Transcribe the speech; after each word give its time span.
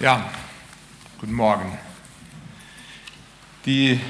Ja, 0.00 0.24
guten 1.20 1.34
Morgen. 1.34 1.76
Die 3.66 4.00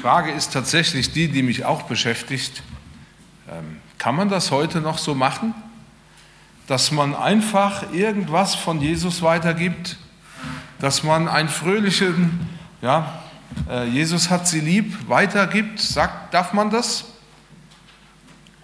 Frage 0.00 0.30
ist 0.30 0.52
tatsächlich 0.52 1.10
die, 1.10 1.26
die 1.26 1.42
mich 1.42 1.64
auch 1.64 1.82
beschäftigt. 1.82 2.62
Ähm, 3.50 3.78
kann 3.98 4.14
man 4.14 4.28
das 4.28 4.52
heute 4.52 4.80
noch 4.80 4.98
so 4.98 5.16
machen, 5.16 5.52
dass 6.68 6.92
man 6.92 7.16
einfach 7.16 7.92
irgendwas 7.92 8.54
von 8.54 8.80
Jesus 8.80 9.20
weitergibt, 9.20 9.96
dass 10.78 11.02
man 11.02 11.26
einen 11.26 11.48
fröhlichen, 11.48 12.48
ja, 12.80 13.24
äh, 13.68 13.88
Jesus 13.88 14.30
hat 14.30 14.46
sie 14.46 14.60
lieb, 14.60 14.96
weitergibt? 15.08 15.80
Sagt, 15.80 16.32
darf 16.32 16.52
man 16.52 16.70
das? 16.70 17.06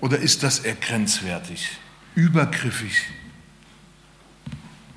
Oder 0.00 0.18
ist 0.18 0.44
das 0.44 0.60
eher 0.60 0.76
grenzwertig, 0.76 1.70
übergriffig? 2.14 3.02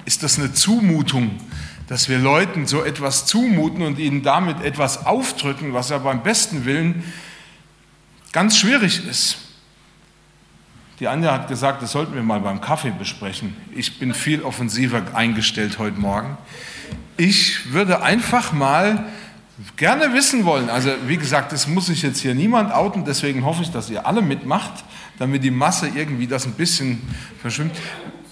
Ist 0.06 0.22
das 0.22 0.38
eine 0.38 0.54
Zumutung, 0.54 1.40
dass 1.92 2.08
wir 2.08 2.20
Leuten 2.20 2.68
so 2.68 2.86
etwas 2.86 3.26
zumuten 3.26 3.82
und 3.82 4.00
ihnen 4.00 4.24
damit 4.24 4.64
etwas 4.64 5.06
aufdrücken, 5.06 5.74
was 5.74 5.90
ja 5.90 5.98
beim 5.98 6.24
besten 6.24 6.64
Willen 6.64 7.04
ganz 8.32 8.58
schwierig 8.58 9.06
ist? 9.06 9.40
Die 11.02 11.10
Anja 11.10 11.34
hat 11.34 11.50
gesagt, 11.50 11.82
das 11.82 11.92
sollten 11.92 12.16
wir 12.16 12.24
mal 12.24 12.40
beim 12.40 12.62
Kaffee 12.62 12.94
besprechen. 12.98 13.58
Ich 13.76 14.00
bin 14.00 14.14
viel 14.14 14.42
offensiver 14.44 15.02
eingestellt 15.14 15.80
heute 15.80 16.00
Morgen. 16.00 16.38
Ich 17.18 17.74
würde 17.74 18.02
einfach 18.02 18.54
mal 18.54 19.08
gerne 19.76 20.14
wissen 20.14 20.46
wollen, 20.46 20.70
also 20.70 20.92
wie 21.08 21.18
gesagt, 21.18 21.52
das 21.52 21.68
muss 21.68 21.88
sich 21.88 22.04
jetzt 22.04 22.22
hier 22.22 22.34
niemand 22.34 22.74
outen, 22.74 23.04
deswegen 23.04 23.44
hoffe 23.44 23.64
ich, 23.64 23.72
dass 23.72 23.90
ihr 23.90 24.08
alle 24.08 24.22
mitmacht, 24.22 24.86
damit 25.20 25.44
die 25.44 25.52
Masse 25.52 25.90
irgendwie 25.94 26.28
das 26.28 26.46
ein 26.46 26.54
bisschen 26.54 27.02
verschwimmt. 27.42 27.76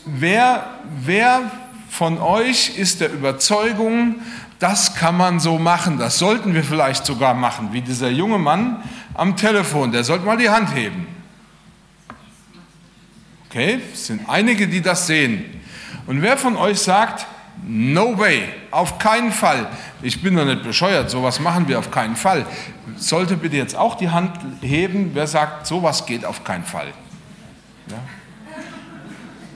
Wer, 0.05 0.79
wer 1.03 1.51
von 1.89 2.19
euch 2.19 2.77
ist 2.77 3.01
der 3.01 3.11
Überzeugung, 3.11 4.15
das 4.59 4.95
kann 4.95 5.17
man 5.17 5.39
so 5.39 5.57
machen, 5.57 5.97
das 5.97 6.19
sollten 6.19 6.53
wir 6.53 6.63
vielleicht 6.63 7.05
sogar 7.05 7.33
machen, 7.33 7.69
wie 7.71 7.81
dieser 7.81 8.09
junge 8.09 8.37
Mann 8.37 8.83
am 9.13 9.35
Telefon, 9.35 9.91
der 9.91 10.03
sollte 10.03 10.25
mal 10.25 10.37
die 10.37 10.49
Hand 10.49 10.75
heben. 10.75 11.07
Okay, 13.49 13.79
es 13.91 14.07
sind 14.07 14.29
einige, 14.29 14.67
die 14.67 14.81
das 14.81 15.07
sehen. 15.07 15.43
Und 16.05 16.21
wer 16.21 16.37
von 16.37 16.55
euch 16.55 16.79
sagt, 16.79 17.25
no 17.67 18.17
way, 18.17 18.43
auf 18.69 18.99
keinen 18.99 19.31
Fall, 19.31 19.67
ich 20.01 20.21
bin 20.21 20.35
doch 20.35 20.45
nicht 20.45 20.63
bescheuert, 20.63 21.09
sowas 21.09 21.39
machen 21.39 21.67
wir 21.67 21.79
auf 21.79 21.89
keinen 21.89 22.15
Fall, 22.15 22.45
sollte 22.97 23.37
bitte 23.37 23.57
jetzt 23.57 23.75
auch 23.75 23.95
die 23.95 24.09
Hand 24.09 24.39
heben, 24.61 25.11
wer 25.13 25.25
sagt, 25.25 25.65
sowas 25.65 26.05
geht 26.05 26.25
auf 26.25 26.43
keinen 26.43 26.63
Fall. 26.63 26.87
Ja? 27.87 27.97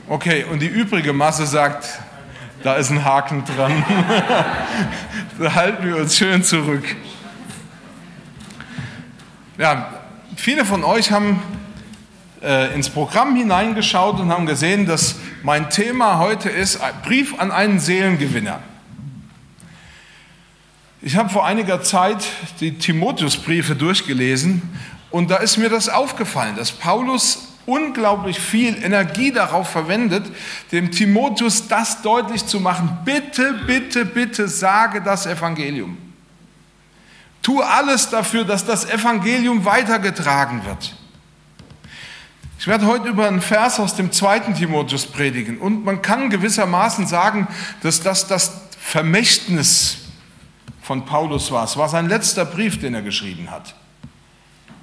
Okay, 0.09 0.44
und 0.52 0.59
die 0.59 0.68
übrige 0.68 1.14
Masse 1.14 1.45
sagt, 1.45 1.88
da 2.64 2.75
ist 2.75 2.89
ein 2.89 3.03
Haken 3.03 3.44
dran. 3.45 3.83
da 5.39 5.53
halten 5.53 5.86
wir 5.86 5.97
uns 5.97 6.17
schön 6.17 6.44
zurück. 6.44 6.83
Ja, 9.58 9.94
viele 10.38 10.64
von 10.66 10.84
euch 10.84 11.11
haben 11.11 11.41
äh, 12.41 12.73
ins 12.73 12.89
Programm 12.89 13.36
hineingeschaut 13.36 14.19
und 14.19 14.31
haben 14.31 14.45
gesehen, 14.45 14.86
dass 14.86 15.16
mein 15.44 15.69
Thema 15.69 16.19
heute 16.19 16.50
ist 16.50 16.80
Brief 17.03 17.38
an 17.38 17.52
einen 17.52 17.80
Seelengewinner. 17.80 18.59
Ich 21.02 21.17
habe 21.17 21.30
vor 21.30 21.45
einiger 21.45 21.84
Zeit 21.84 22.25
die 22.61 22.78
Timotheusbriefe 22.78 23.75
durchgelesen 23.75 24.61
und 25.11 25.31
da 25.31 25.36
ist 25.38 25.58
mir 25.58 25.69
das 25.69 25.89
aufgefallen, 25.89 26.56
dass 26.56 26.72
Paulus 26.72 27.53
unglaublich 27.66 28.39
viel 28.39 28.83
Energie 28.83 29.31
darauf 29.31 29.69
verwendet, 29.69 30.25
dem 30.72 30.92
Timotheus 30.92 31.67
das 31.67 32.02
deutlich 32.02 32.45
zu 32.45 32.59
machen. 32.59 32.97
Bitte, 33.06 33.53
bitte, 33.66 34.06
bitte 34.06 34.47
sage 34.47 35.02
das 35.02 35.25
Evangelium. 35.25 35.97
Tu 37.41 37.61
alles 37.61 38.09
dafür, 38.09 38.45
dass 38.45 38.66
das 38.66 38.89
Evangelium 38.89 39.66
weitergetragen 39.66 40.66
wird. 40.66 40.96
Ich 42.57 42.68
werde 42.68 42.85
heute 42.88 43.09
über 43.09 43.28
einen 43.28 43.41
Vers 43.41 43.79
aus 43.81 43.96
dem 43.96 44.13
zweiten 44.13 44.56
Timotheus 44.56 45.06
predigen 45.06 45.57
und 45.57 45.84
man 45.84 46.02
kann 46.02 46.29
gewissermaßen 46.29 47.07
sagen, 47.07 47.50
dass 47.81 48.02
das 48.02 48.28
das 48.28 48.62
Vermächtnis 48.79 49.97
von 50.81 51.06
Paulus 51.06 51.52
war. 51.52 51.66
Es 51.66 51.75
war 51.75 51.90
sein 51.90 52.07
letzter 52.07 52.46
Brief, 52.46 52.79
den 52.79 52.94
er 52.94 53.02
geschrieben 53.02 53.52
hat. 53.52 53.75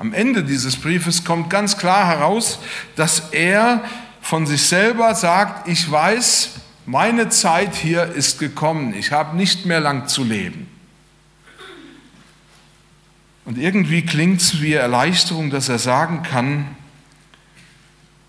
Am 0.01 0.15
Ende 0.15 0.43
dieses 0.43 0.77
Briefes 0.77 1.25
kommt 1.25 1.51
ganz 1.51 1.77
klar 1.77 2.07
heraus, 2.07 2.59
dass 2.97 3.33
er 3.33 3.85
von 4.23 4.47
sich 4.47 4.63
selber 4.63 5.15
sagt, 5.15 5.69
ich 5.69 5.91
weiß, 5.91 6.53
meine 6.87 7.29
Zeit 7.29 7.75
hier 7.75 8.05
ist 8.05 8.39
gekommen, 8.39 8.95
ich 8.95 9.13
habe 9.13 9.37
nicht 9.37 9.67
mehr 9.67 9.79
lang 9.79 10.09
zu 10.09 10.25
leben. 10.25 10.67
Und 13.45 13.59
irgendwie 13.59 14.01
klingt 14.01 14.41
es 14.41 14.63
wie 14.63 14.73
Erleichterung, 14.73 15.51
dass 15.51 15.69
er 15.69 15.79
sagen 15.79 16.23
kann, 16.23 16.75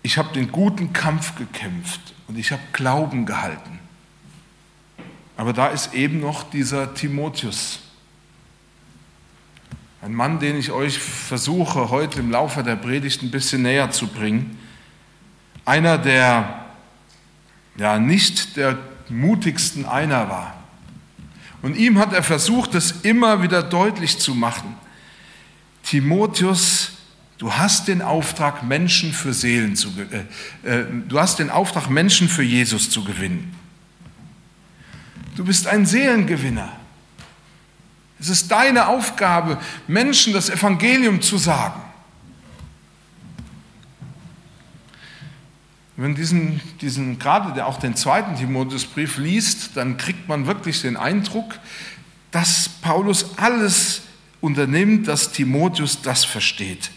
ich 0.02 0.18
habe 0.18 0.30
den 0.34 0.52
guten 0.52 0.92
Kampf 0.92 1.36
gekämpft 1.36 2.00
und 2.28 2.36
ich 2.36 2.52
habe 2.52 2.60
Glauben 2.74 3.24
gehalten. 3.24 3.78
Aber 5.38 5.54
da 5.54 5.68
ist 5.68 5.94
eben 5.94 6.20
noch 6.20 6.50
dieser 6.50 6.92
Timotheus. 6.92 7.81
Ein 10.02 10.14
Mann, 10.14 10.40
den 10.40 10.58
ich 10.58 10.72
euch 10.72 10.98
versuche 10.98 11.90
heute 11.90 12.18
im 12.18 12.32
Laufe 12.32 12.64
der 12.64 12.74
Predigt 12.74 13.22
ein 13.22 13.30
bisschen 13.30 13.62
näher 13.62 13.92
zu 13.92 14.08
bringen. 14.08 14.58
Einer, 15.64 15.96
der 15.96 16.66
ja 17.76 18.00
nicht 18.00 18.56
der 18.56 18.78
mutigsten 19.08 19.86
einer 19.86 20.28
war. 20.28 20.60
Und 21.62 21.76
ihm 21.76 22.00
hat 22.00 22.12
er 22.12 22.24
versucht, 22.24 22.74
es 22.74 23.02
immer 23.02 23.44
wieder 23.44 23.62
deutlich 23.62 24.18
zu 24.18 24.34
machen. 24.34 24.74
Timotheus, 25.84 26.94
du 27.38 27.52
hast 27.52 27.86
den 27.86 28.02
Auftrag, 28.02 28.64
Menschen 28.64 29.12
für 29.12 29.32
Seelen 29.32 29.76
zu, 29.76 29.90
äh, 30.64 30.68
äh, 30.68 30.84
du 31.06 31.20
hast 31.20 31.38
den 31.38 31.48
Auftrag, 31.48 31.88
Menschen 31.88 32.28
für 32.28 32.42
Jesus 32.42 32.90
zu 32.90 33.04
gewinnen. 33.04 33.54
Du 35.36 35.44
bist 35.44 35.68
ein 35.68 35.86
Seelengewinner. 35.86 36.81
Es 38.22 38.28
ist 38.28 38.52
deine 38.52 38.86
Aufgabe, 38.86 39.58
Menschen 39.88 40.32
das 40.32 40.48
Evangelium 40.48 41.20
zu 41.20 41.38
sagen. 41.38 41.82
Wenn 45.96 46.14
diesen, 46.14 46.60
diesen 46.80 47.18
gerade 47.18 47.52
der 47.52 47.66
auch 47.66 47.80
den 47.80 47.96
zweiten 47.96 48.36
Timotheusbrief 48.36 49.18
liest, 49.18 49.76
dann 49.76 49.96
kriegt 49.96 50.28
man 50.28 50.46
wirklich 50.46 50.80
den 50.82 50.96
Eindruck, 50.96 51.58
dass 52.30 52.68
Paulus 52.68 53.36
alles 53.38 54.02
unternimmt, 54.40 55.08
dass 55.08 55.32
Timotheus 55.32 56.00
das 56.00 56.24
versteht. 56.24 56.92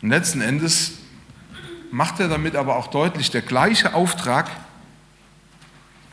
Und 0.00 0.08
letzten 0.08 0.40
Endes 0.40 0.92
macht 1.90 2.20
er 2.20 2.28
damit 2.28 2.56
aber 2.56 2.76
auch 2.76 2.86
deutlich, 2.86 3.30
der 3.30 3.42
gleiche 3.42 3.92
Auftrag 3.92 4.50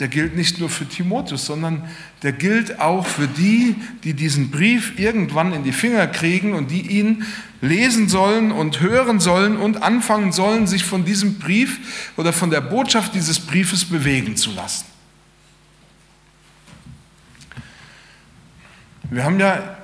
der 0.01 0.07
gilt 0.07 0.35
nicht 0.35 0.59
nur 0.59 0.71
für 0.71 0.87
Timotheus, 0.87 1.45
sondern 1.45 1.87
der 2.23 2.31
gilt 2.31 2.79
auch 2.79 3.05
für 3.05 3.27
die, 3.27 3.75
die 4.03 4.15
diesen 4.15 4.49
Brief 4.49 4.97
irgendwann 4.97 5.53
in 5.53 5.63
die 5.63 5.71
Finger 5.71 6.07
kriegen 6.07 6.55
und 6.55 6.71
die 6.71 6.81
ihn 6.81 7.23
lesen 7.61 8.09
sollen 8.09 8.51
und 8.51 8.79
hören 8.79 9.19
sollen 9.19 9.57
und 9.57 9.83
anfangen 9.83 10.31
sollen, 10.31 10.65
sich 10.65 10.85
von 10.85 11.05
diesem 11.05 11.37
Brief 11.37 12.11
oder 12.17 12.33
von 12.33 12.49
der 12.49 12.61
Botschaft 12.61 13.13
dieses 13.13 13.39
Briefes 13.39 13.85
bewegen 13.85 14.35
zu 14.35 14.51
lassen. 14.53 14.85
Wir 19.11 19.23
haben 19.23 19.39
ja 19.39 19.77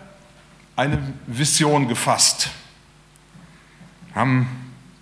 eine 0.75 0.97
Vision 1.27 1.87
gefasst, 1.87 2.49
haben 4.15 4.47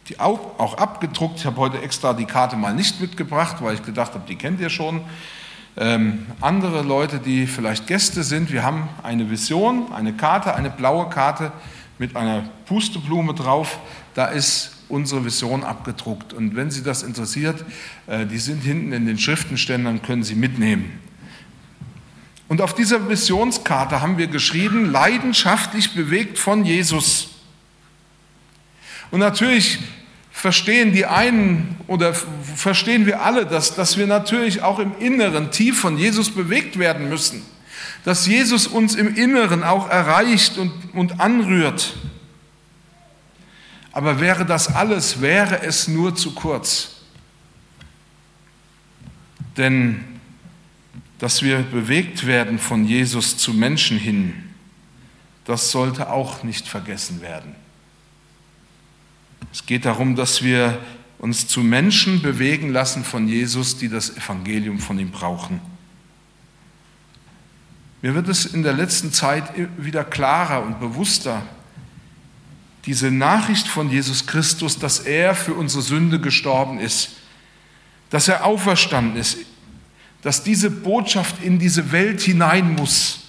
die 0.09 0.19
auch 0.19 0.77
abgedruckt. 0.77 1.39
Ich 1.39 1.45
habe 1.45 1.57
heute 1.57 1.81
extra 1.81 2.13
die 2.13 2.25
Karte 2.25 2.55
mal 2.55 2.73
nicht 2.73 3.01
mitgebracht, 3.01 3.57
weil 3.61 3.75
ich 3.75 3.83
gedacht 3.83 4.13
habe, 4.13 4.24
die 4.27 4.35
kennt 4.35 4.59
ihr 4.59 4.69
schon. 4.69 5.01
Ähm, 5.77 6.27
andere 6.41 6.83
Leute, 6.83 7.19
die 7.19 7.47
vielleicht 7.47 7.88
Gäste 7.88 8.24
sind, 8.24 8.51
wir 8.51 8.63
haben 8.63 8.88
eine 9.03 9.30
Vision, 9.30 9.91
eine 9.91 10.13
Karte, 10.13 10.56
eine 10.56 10.69
blaue 10.69 11.09
Karte 11.09 11.51
mit 11.97 12.15
einer 12.15 12.44
Pusteblume 12.65 13.33
drauf. 13.33 13.80
Da 14.13 14.27
ist 14.27 14.71
unsere 14.88 15.25
Vision 15.25 15.63
abgedruckt. 15.63 16.33
Und 16.33 16.56
wenn 16.56 16.71
Sie 16.71 16.83
das 16.83 17.03
interessiert, 17.03 17.65
äh, 18.07 18.25
die 18.25 18.38
sind 18.38 18.62
hinten 18.62 18.94
in 18.94 19.06
den 19.06 19.18
Schriftenständern, 19.18 20.01
können 20.01 20.24
Sie 20.24 20.35
mitnehmen. 20.35 21.00
Und 22.47 22.62
auf 22.62 22.75
dieser 22.75 23.09
Visionskarte 23.09 24.01
haben 24.01 24.18
wir 24.19 24.27
geschrieben, 24.27 24.91
leidenschaftlich 24.91 25.95
bewegt 25.95 26.38
von 26.38 26.63
Jesus. 26.63 27.30
Und 29.12 29.19
natürlich 29.19 29.80
verstehen 30.45 30.94
die 30.94 31.07
einen 31.07 31.75
oder 31.88 32.13
verstehen 32.13 33.07
wir 33.07 33.24
alle, 33.24 33.47
dass, 33.47 33.74
dass 33.74 33.97
wir 33.97 34.06
natürlich 34.06 34.62
auch 34.62 34.77
im 34.77 34.95
Inneren 35.00 35.50
tief 35.50 35.80
von 35.80 35.97
Jesus 35.97 36.30
bewegt 36.30 36.77
werden 36.77 37.09
müssen. 37.09 37.42
Dass 38.03 38.27
Jesus 38.27 38.68
uns 38.68 38.94
im 38.94 39.15
Inneren 39.15 39.63
auch 39.63 39.89
erreicht 39.89 40.59
und, 40.59 40.71
und 40.94 41.19
anrührt. 41.19 41.95
Aber 43.92 44.19
wäre 44.19 44.45
das 44.45 44.68
alles, 44.68 45.19
wäre 45.19 45.63
es 45.63 45.88
nur 45.88 46.15
zu 46.15 46.36
kurz. 46.36 46.97
Denn 49.57 50.06
dass 51.18 51.42
wir 51.42 51.57
bewegt 51.63 52.27
werden 52.27 52.59
von 52.59 52.86
Jesus 52.86 53.36
zu 53.36 53.51
Menschen 53.51 53.97
hin, 53.97 54.36
das 55.45 55.71
sollte 55.71 56.12
auch 56.12 56.44
nicht 56.44 56.68
vergessen 56.68 57.24
werden. 57.24 57.64
Es 59.51 59.65
geht 59.65 59.86
darum, 59.86 60.15
dass 60.15 60.44
wir 60.44 60.80
uns 61.19 61.47
zu 61.47 61.62
Menschen 61.62 62.21
bewegen 62.21 62.69
lassen 62.69 63.03
von 63.03 63.27
Jesus, 63.27 63.77
die 63.77 63.89
das 63.89 64.15
Evangelium 64.15 64.80
von 64.80 65.00
ihm 65.00 65.12
brauchen. 65.12 65.62
Mir 68.01 68.13
wird 68.13 68.27
es 68.27 68.45
in 68.45 68.63
der 68.63 68.74
letzten 68.74 69.12
Zeit 69.12 69.45
wieder 69.77 70.03
klarer 70.03 70.63
und 70.63 70.80
bewusster, 70.80 71.42
diese 72.86 73.09
Nachricht 73.09 73.68
von 73.68 73.89
Jesus 73.89 74.27
Christus, 74.27 74.77
dass 74.77 75.00
er 75.00 75.33
für 75.33 75.56
unsere 75.56 75.81
Sünde 75.81 76.19
gestorben 76.19 76.80
ist, 76.80 77.13
dass 78.12 78.27
er 78.27 78.45
auferstanden 78.45 79.18
ist, 79.19 79.38
dass 80.21 80.44
diese 80.44 80.69
Botschaft 80.69 81.44
in 81.44 81.57
diese 81.57 81.92
Welt 81.92 82.21
hinein 82.21 82.75
muss. 82.75 83.21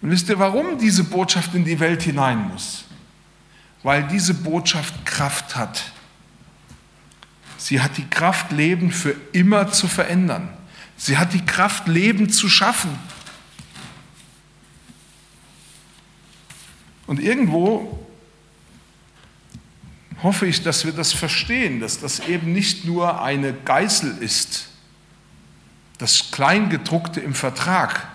Und 0.00 0.10
wisst 0.10 0.28
ihr, 0.28 0.38
warum 0.38 0.78
diese 0.78 1.02
Botschaft 1.02 1.54
in 1.54 1.64
die 1.64 1.80
Welt 1.80 2.02
hinein 2.02 2.48
muss? 2.48 2.85
Weil 3.86 4.02
diese 4.02 4.34
Botschaft 4.34 5.06
Kraft 5.06 5.54
hat. 5.54 5.92
Sie 7.56 7.80
hat 7.80 7.96
die 7.98 8.10
Kraft, 8.10 8.50
Leben 8.50 8.90
für 8.90 9.14
immer 9.30 9.70
zu 9.70 9.86
verändern. 9.86 10.48
Sie 10.96 11.18
hat 11.18 11.32
die 11.34 11.46
Kraft, 11.46 11.86
Leben 11.86 12.28
zu 12.28 12.48
schaffen. 12.48 12.90
Und 17.06 17.20
irgendwo 17.20 18.04
hoffe 20.20 20.46
ich, 20.46 20.64
dass 20.64 20.84
wir 20.84 20.92
das 20.92 21.12
verstehen, 21.12 21.78
dass 21.78 22.00
das 22.00 22.18
eben 22.26 22.52
nicht 22.52 22.86
nur 22.86 23.22
eine 23.22 23.52
Geißel 23.52 24.18
ist, 24.18 24.66
das 25.98 26.32
Kleingedruckte 26.32 27.20
im 27.20 27.34
Vertrag, 27.34 28.08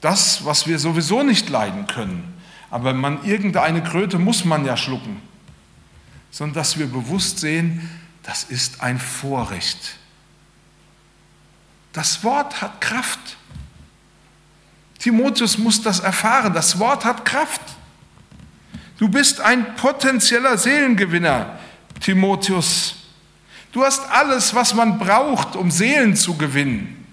das, 0.00 0.44
was 0.44 0.68
wir 0.68 0.78
sowieso 0.78 1.24
nicht 1.24 1.48
leiden 1.48 1.88
können, 1.88 2.33
aber 2.74 2.92
man 2.92 3.22
irgendeine 3.22 3.84
Kröte 3.84 4.18
muss 4.18 4.44
man 4.44 4.64
ja 4.64 4.76
schlucken, 4.76 5.22
sondern 6.32 6.54
dass 6.54 6.76
wir 6.76 6.88
bewusst 6.88 7.38
sehen, 7.38 7.88
das 8.24 8.42
ist 8.42 8.80
ein 8.80 8.98
Vorrecht. 8.98 9.94
Das 11.92 12.24
Wort 12.24 12.60
hat 12.60 12.80
Kraft. 12.80 13.36
Timotheus 14.98 15.56
muss 15.56 15.82
das 15.82 16.00
erfahren. 16.00 16.52
Das 16.52 16.80
Wort 16.80 17.04
hat 17.04 17.24
Kraft. 17.24 17.60
Du 18.98 19.08
bist 19.08 19.40
ein 19.40 19.76
potenzieller 19.76 20.58
Seelengewinner, 20.58 21.56
Timotheus. 22.00 22.96
Du 23.70 23.84
hast 23.84 24.10
alles, 24.10 24.52
was 24.52 24.74
man 24.74 24.98
braucht, 24.98 25.54
um 25.54 25.70
Seelen 25.70 26.16
zu 26.16 26.36
gewinnen. 26.36 27.03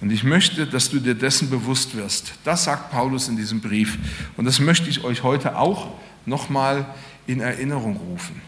Und 0.00 0.10
ich 0.10 0.24
möchte, 0.24 0.66
dass 0.66 0.90
du 0.90 0.98
dir 0.98 1.14
dessen 1.14 1.48
bewusst 1.48 1.96
wirst. 1.96 2.34
Das 2.44 2.64
sagt 2.64 2.90
Paulus 2.90 3.28
in 3.28 3.36
diesem 3.36 3.60
Brief. 3.60 3.98
Und 4.36 4.44
das 4.44 4.60
möchte 4.60 4.90
ich 4.90 5.04
euch 5.04 5.22
heute 5.22 5.58
auch 5.58 5.94
nochmal 6.26 6.86
in 7.26 7.40
Erinnerung 7.40 7.96
rufen. 7.96 8.40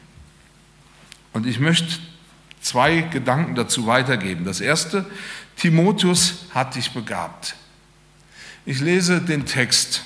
Und 1.32 1.46
ich 1.46 1.58
möchte 1.58 1.98
zwei 2.60 3.00
Gedanken 3.00 3.54
dazu 3.54 3.86
weitergeben. 3.86 4.44
Das 4.44 4.60
erste, 4.60 5.06
Timotheus 5.56 6.46
hat 6.54 6.74
dich 6.74 6.92
begabt. 6.92 7.54
Ich 8.66 8.80
lese 8.80 9.20
den 9.20 9.46
Text 9.46 10.04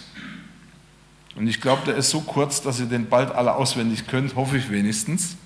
und 1.35 1.47
ich 1.47 1.61
glaube, 1.61 1.83
der 1.87 1.97
ist 1.97 2.11
so 2.11 2.21
kurz, 2.21 2.63
dass 2.63 2.79
ihr 2.79 2.87
den 2.87 3.09
bald 3.09 3.31
alle 3.33 3.55
auswendig 3.55 4.07
könnt, 4.07 4.37
hoffe 4.37 4.59
ich 4.59 4.71
wenigstens. 4.71 5.37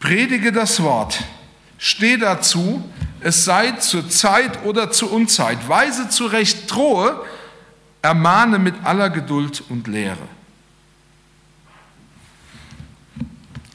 Predige 0.00 0.52
das 0.52 0.82
Wort, 0.82 1.22
steh 1.78 2.16
dazu, 2.16 2.82
es 3.24 3.46
sei 3.46 3.72
zur 3.72 4.10
Zeit 4.10 4.64
oder 4.64 4.92
zur 4.92 5.10
Unzeit, 5.10 5.66
weise 5.66 6.10
zurecht, 6.10 6.70
drohe, 6.70 7.24
ermahne 8.02 8.58
mit 8.58 8.74
aller 8.84 9.08
Geduld 9.08 9.62
und 9.70 9.88
Lehre. 9.88 10.28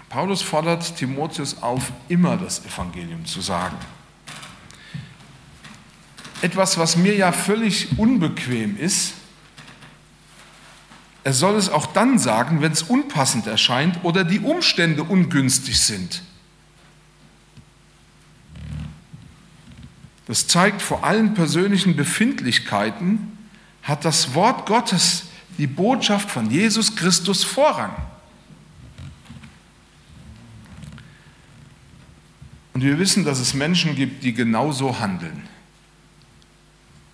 Paulus 0.07 0.43
fordert 0.43 0.95
Timotheus 0.97 1.63
auf, 1.63 1.91
immer 2.09 2.37
das 2.37 2.63
Evangelium 2.63 3.25
zu 3.25 3.41
sagen. 3.41 3.75
Etwas, 6.43 6.77
was 6.77 6.95
mir 6.95 7.15
ja 7.15 7.31
völlig 7.31 7.97
unbequem 7.97 8.77
ist, 8.77 9.13
er 11.23 11.33
soll 11.33 11.55
es 11.55 11.69
auch 11.69 11.87
dann 11.87 12.19
sagen, 12.19 12.61
wenn 12.61 12.71
es 12.71 12.83
unpassend 12.83 13.47
erscheint 13.47 14.03
oder 14.03 14.23
die 14.23 14.41
Umstände 14.41 15.03
ungünstig 15.03 15.79
sind. 15.79 16.21
Das 20.29 20.45
zeigt 20.45 20.83
vor 20.83 21.03
allen 21.03 21.33
persönlichen 21.33 21.95
Befindlichkeiten, 21.95 23.35
hat 23.81 24.05
das 24.05 24.35
Wort 24.35 24.67
Gottes, 24.67 25.23
die 25.57 25.65
Botschaft 25.65 26.29
von 26.29 26.51
Jesus 26.51 26.95
Christus 26.95 27.43
Vorrang. 27.43 27.95
Und 32.75 32.83
wir 32.83 32.99
wissen, 32.99 33.25
dass 33.25 33.39
es 33.39 33.55
Menschen 33.55 33.95
gibt, 33.95 34.23
die 34.23 34.33
genauso 34.33 34.99
handeln, 34.99 35.41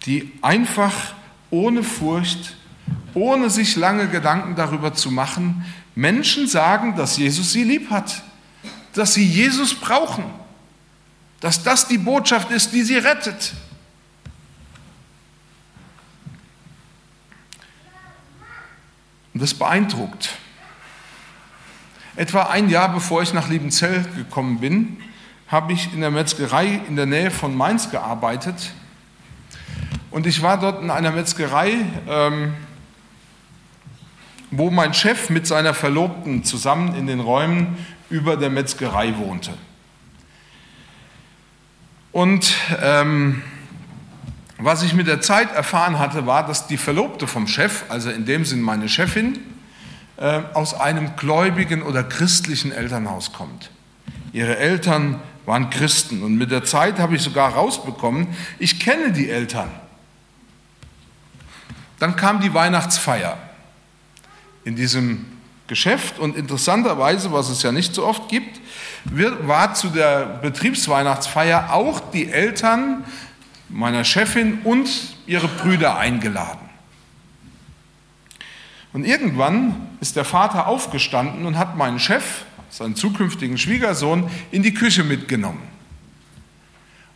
die 0.06 0.34
einfach 0.42 1.14
ohne 1.52 1.84
Furcht, 1.84 2.58
ohne 3.14 3.50
sich 3.50 3.78
lange 3.78 4.10
Gedanken 4.10 4.58
darüber 4.58 4.94
zu 4.94 5.10
machen, 5.10 5.64
Menschen 5.96 6.50
sagen, 6.50 6.98
dass 6.98 7.16
Jesus 7.16 7.54
sie 7.54 7.64
lieb 7.64 7.90
hat, 7.90 8.24
dass 8.92 9.14
sie 9.14 9.26
Jesus 9.26 9.74
brauchen, 9.74 10.26
dass 11.40 11.64
das 11.64 11.88
die 11.88 11.98
Botschaft 11.98 12.52
ist, 12.52 12.72
die 12.72 12.84
sie 12.84 12.98
rettet. 12.98 13.54
Und 19.34 19.42
das 19.42 19.54
beeindruckt. 19.54 20.30
Etwa 22.16 22.44
ein 22.44 22.70
Jahr 22.70 22.94
bevor 22.94 23.22
ich 23.22 23.34
nach 23.34 23.50
Liebenzell 23.50 24.06
gekommen 24.16 24.60
bin, 24.62 24.98
habe 25.48 25.74
ich 25.74 25.94
in 25.94 26.00
der 26.00 26.12
Metzgerei 26.12 26.82
in 26.88 26.96
der 26.96 27.06
Nähe 27.06 27.30
von 27.30 27.56
Mainz 27.56 27.92
gearbeitet. 27.92 28.72
Und 30.12 30.26
ich 30.26 30.42
war 30.42 30.58
dort 30.58 30.82
in 30.82 30.90
einer 30.90 31.12
Metzgerei, 31.12 31.74
ähm, 32.08 32.54
wo 34.50 34.72
mein 34.72 34.94
Chef 34.94 35.30
mit 35.30 35.46
seiner 35.46 35.74
Verlobten 35.74 36.46
zusammen 36.46 36.96
in 36.96 37.06
den 37.06 37.20
Räumen 37.20 37.78
über 38.10 38.38
der 38.38 38.50
Metzgerei 38.50 39.18
wohnte. 39.18 39.54
Und 42.16 42.54
ähm, 42.82 43.42
was 44.58 44.84
ich 44.84 44.94
mit 44.94 45.06
der 45.06 45.20
Zeit 45.20 45.54
erfahren 45.54 46.00
hatte, 46.00 46.26
war, 46.26 46.48
dass 46.48 46.66
die 46.66 46.78
Verlobte 46.78 47.28
vom 47.28 47.46
Chef, 47.46 47.84
also 47.90 48.10
in 48.10 48.26
dem 48.26 48.46
Sinn 48.46 48.62
meine 48.62 48.88
Chefin, 48.88 49.38
äh, 50.16 50.40
aus 50.54 50.74
einem 50.76 51.18
gläubigen 51.18 51.82
oder 51.82 52.06
christlichen 52.06 52.72
Elternhaus 52.72 53.34
kommt. 53.34 53.70
Ihre 54.32 54.56
Eltern 54.56 55.20
waren 55.46 55.70
Christen. 55.70 56.24
Und 56.24 56.38
mit 56.38 56.52
der 56.52 56.64
Zeit 56.64 57.00
habe 57.00 57.18
ich 57.18 57.22
sogar 57.22 57.52
rausbekommen, 57.52 58.28
ich 58.60 58.80
kenne 58.80 59.12
die 59.12 59.30
Eltern. 59.30 59.70
Dann 62.00 62.16
kam 62.16 62.40
die 62.40 62.54
Weihnachtsfeier 62.54 63.38
in 64.64 64.78
diesem 64.78 65.26
Geschäft 65.68 66.18
und 66.18 66.38
interessanterweise, 66.38 67.34
was 67.34 67.50
es 67.50 67.62
ja 67.62 67.74
nicht 67.74 67.94
so 67.94 68.06
oft 68.06 68.30
gibt, 68.30 68.62
war 69.06 69.74
zu 69.74 69.90
der 69.90 70.26
Betriebsweihnachtsfeier 70.42 71.74
auch 71.74 72.00
die 72.12 72.30
Eltern 72.32 73.04
meiner 73.70 74.04
Chefin 74.04 74.60
und 74.64 74.90
ihre 75.28 75.48
Brüder 75.48 75.98
eingeladen. 75.98 76.70
Und 78.94 79.06
irgendwann 79.06 79.88
ist 80.00 80.16
der 80.16 80.26
Vater 80.26 80.68
aufgestanden 80.68 81.46
und 81.46 81.58
hat 81.58 81.76
meinen 81.76 82.00
Chef 82.00 82.46
seinen 82.70 82.96
zukünftigen 82.96 83.58
Schwiegersohn, 83.58 84.30
in 84.52 84.64
die 84.64 84.74
Küche 84.74 85.04
mitgenommen. 85.04 85.62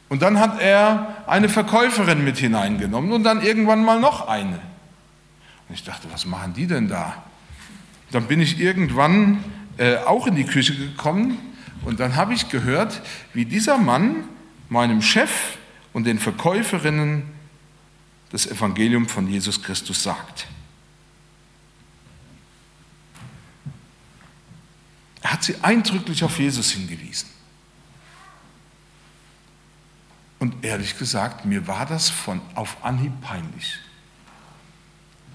Und 0.07 0.21
dann 0.21 0.39
hat 0.39 0.59
er 0.59 1.23
eine 1.27 1.49
Verkäuferin 1.49 2.23
mit 2.23 2.37
hineingenommen 2.37 3.11
und 3.11 3.23
dann 3.23 3.41
irgendwann 3.41 3.83
mal 3.83 3.99
noch 3.99 4.27
eine. 4.27 4.59
Und 5.67 5.75
ich 5.75 5.83
dachte, 5.83 6.07
was 6.11 6.25
machen 6.25 6.53
die 6.53 6.65
denn 6.65 6.87
da? 6.87 7.23
Dann 8.11 8.25
bin 8.25 8.41
ich 8.41 8.59
irgendwann 8.59 9.43
äh, 9.77 9.97
auch 9.97 10.25
in 10.25 10.35
die 10.35 10.45
Küche 10.45 10.75
gekommen 10.75 11.37
und 11.85 11.99
dann 11.99 12.15
habe 12.15 12.33
ich 12.33 12.49
gehört, 12.49 13.01
wie 13.33 13.45
dieser 13.45 13.77
Mann 13.77 14.25
meinem 14.69 15.01
Chef 15.01 15.57
und 15.93 16.05
den 16.05 16.19
Verkäuferinnen 16.19 17.23
das 18.31 18.45
Evangelium 18.45 19.07
von 19.07 19.27
Jesus 19.27 19.61
Christus 19.61 20.03
sagt. 20.03 20.47
Er 25.21 25.33
hat 25.33 25.43
sie 25.43 25.55
eindrücklich 25.61 26.23
auf 26.23 26.39
Jesus 26.39 26.71
hingewiesen. 26.71 27.29
Und 30.39 30.63
ehrlich 30.63 30.97
gesagt, 30.97 31.45
mir 31.45 31.67
war 31.67 31.85
das 31.85 32.09
von 32.09 32.39
auf 32.55 32.77
Anhieb 32.83 33.11
peinlich. 33.21 33.77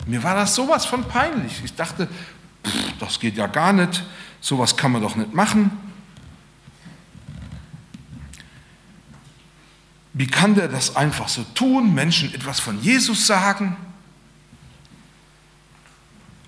Mir 0.07 0.23
war 0.23 0.35
das 0.35 0.55
sowas 0.55 0.87
von 0.87 1.07
peinlich. 1.07 1.63
Ich 1.63 1.75
dachte, 1.75 2.09
pff, 2.65 2.99
das 2.99 3.21
geht 3.21 3.37
ja 3.37 3.47
gar 3.47 3.73
nicht. 3.73 4.03
sowas 4.41 4.77
kann 4.77 4.93
man 4.93 5.03
doch 5.03 5.17
nicht 5.17 5.35
machen. 5.35 5.71
Wie 10.15 10.29
kann 10.29 10.55
der 10.55 10.69
das 10.69 10.95
einfach 10.95 11.29
so 11.29 11.43
tun, 11.55 11.93
Menschen 11.93 12.33
etwas 12.33 12.61
von 12.61 12.81
Jesus 12.81 13.27
sagen? 13.27 13.77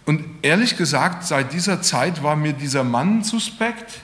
Und 0.05 0.25
ehrlich 0.43 0.77
gesagt, 0.77 1.27
seit 1.27 1.53
dieser 1.53 1.83
Zeit 1.83 2.23
war 2.23 2.37
mir 2.37 2.53
dieser 2.53 2.85
Mann 2.85 3.25
suspekt, 3.25 4.01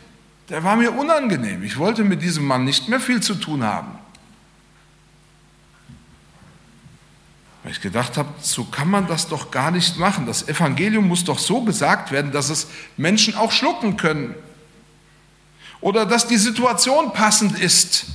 der 0.48 0.64
war 0.64 0.74
mir 0.74 0.90
unangenehm. 0.90 1.62
Ich 1.62 1.78
wollte 1.78 2.02
mit 2.02 2.22
diesem 2.22 2.44
Mann 2.44 2.64
nicht 2.64 2.88
mehr 2.88 2.98
viel 2.98 3.22
zu 3.22 3.36
tun 3.36 3.62
haben. 3.62 3.92
Weil 7.62 7.70
ich 7.70 7.80
gedacht 7.80 8.16
habe, 8.16 8.30
so 8.40 8.64
kann 8.64 8.90
man 8.90 9.06
das 9.06 9.28
doch 9.28 9.52
gar 9.52 9.70
nicht 9.70 9.96
machen. 9.96 10.26
Das 10.26 10.48
Evangelium 10.48 11.06
muss 11.06 11.22
doch 11.22 11.38
so 11.38 11.62
gesagt 11.62 12.10
werden, 12.10 12.32
dass 12.32 12.50
es 12.50 12.66
Menschen 12.96 13.36
auch 13.36 13.52
schlucken 13.52 13.96
können. 13.96 14.34
Oder 15.80 16.04
dass 16.04 16.26
die 16.26 16.36
Situation 16.36 17.12
passend 17.12 17.60
ist. 17.60 18.06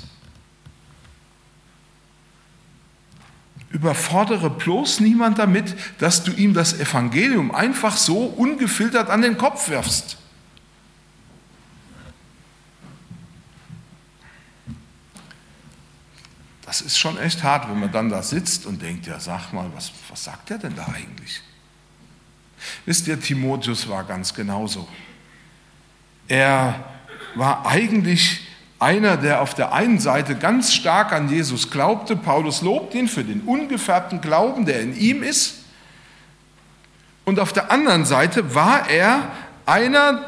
Überfordere 3.78 4.50
bloß 4.50 5.02
niemand 5.02 5.38
damit, 5.38 5.76
dass 6.00 6.24
du 6.24 6.32
ihm 6.32 6.56
das 6.56 6.80
Evangelium 6.80 7.54
einfach 7.54 7.96
so 7.96 8.26
ungefiltert 8.26 9.12
an 9.12 9.22
den 9.22 9.38
Kopf 9.38 9.70
wirfst. 9.70 10.18
Das 16.66 16.82
ist 16.82 16.98
schon 16.98 17.20
echt 17.20 17.44
hart, 17.44 17.70
wenn 17.70 17.80
man 17.80 17.92
dann 17.92 18.10
da 18.10 18.24
sitzt 18.24 18.66
und 18.66 18.82
denkt, 18.82 19.06
ja 19.06 19.20
sag 19.20 19.54
mal, 19.54 19.70
was, 19.76 19.92
was 20.10 20.24
sagt 20.24 20.50
er 20.50 20.58
denn 20.58 20.76
da 20.76 20.88
eigentlich? 20.88 21.44
Wisst 22.88 23.08
ihr, 23.08 23.22
Timotheus 23.22 23.88
war 23.88 24.04
ganz 24.06 24.34
genauso. 24.34 24.88
Er 26.28 26.84
war 27.36 27.64
eigentlich 27.68 28.47
einer, 28.80 29.18
der 29.18 29.42
auf 29.42 29.54
der 29.54 29.74
einen 29.74 30.00
Seite 30.00 30.36
ganz 30.36 30.74
stark 30.74 31.12
an 31.12 31.30
Jesus 31.30 31.72
glaubte. 31.72 32.16
Paulus 32.16 32.62
lobt 32.62 32.94
ihn 32.94 33.08
für 33.08 33.24
den 33.24 33.42
ungefärbten 33.42 34.22
Glauben, 34.22 34.66
der 34.66 34.82
in 34.82 34.96
ihm 34.96 35.24
ist. 35.24 35.64
Und 37.26 37.40
auf 37.40 37.54
der 37.54 37.72
anderen 37.72 38.06
Seite 38.06 38.56
war 38.56 38.90
er 38.90 39.32
einer, 39.66 40.24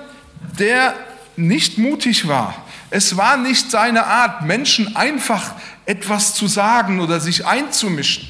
der 0.60 0.96
nicht 1.36 1.78
mutig 1.78 2.28
war. 2.28 2.56
Es 2.90 3.16
war 3.16 3.38
nicht 3.38 3.70
seine 3.72 4.06
Art, 4.06 4.42
Menschen 4.42 4.96
einfach 4.96 5.54
etwas 5.86 6.34
zu 6.34 6.48
sagen 6.48 7.00
oder 7.00 7.20
sich 7.20 7.46
einzumischen. 7.46 8.28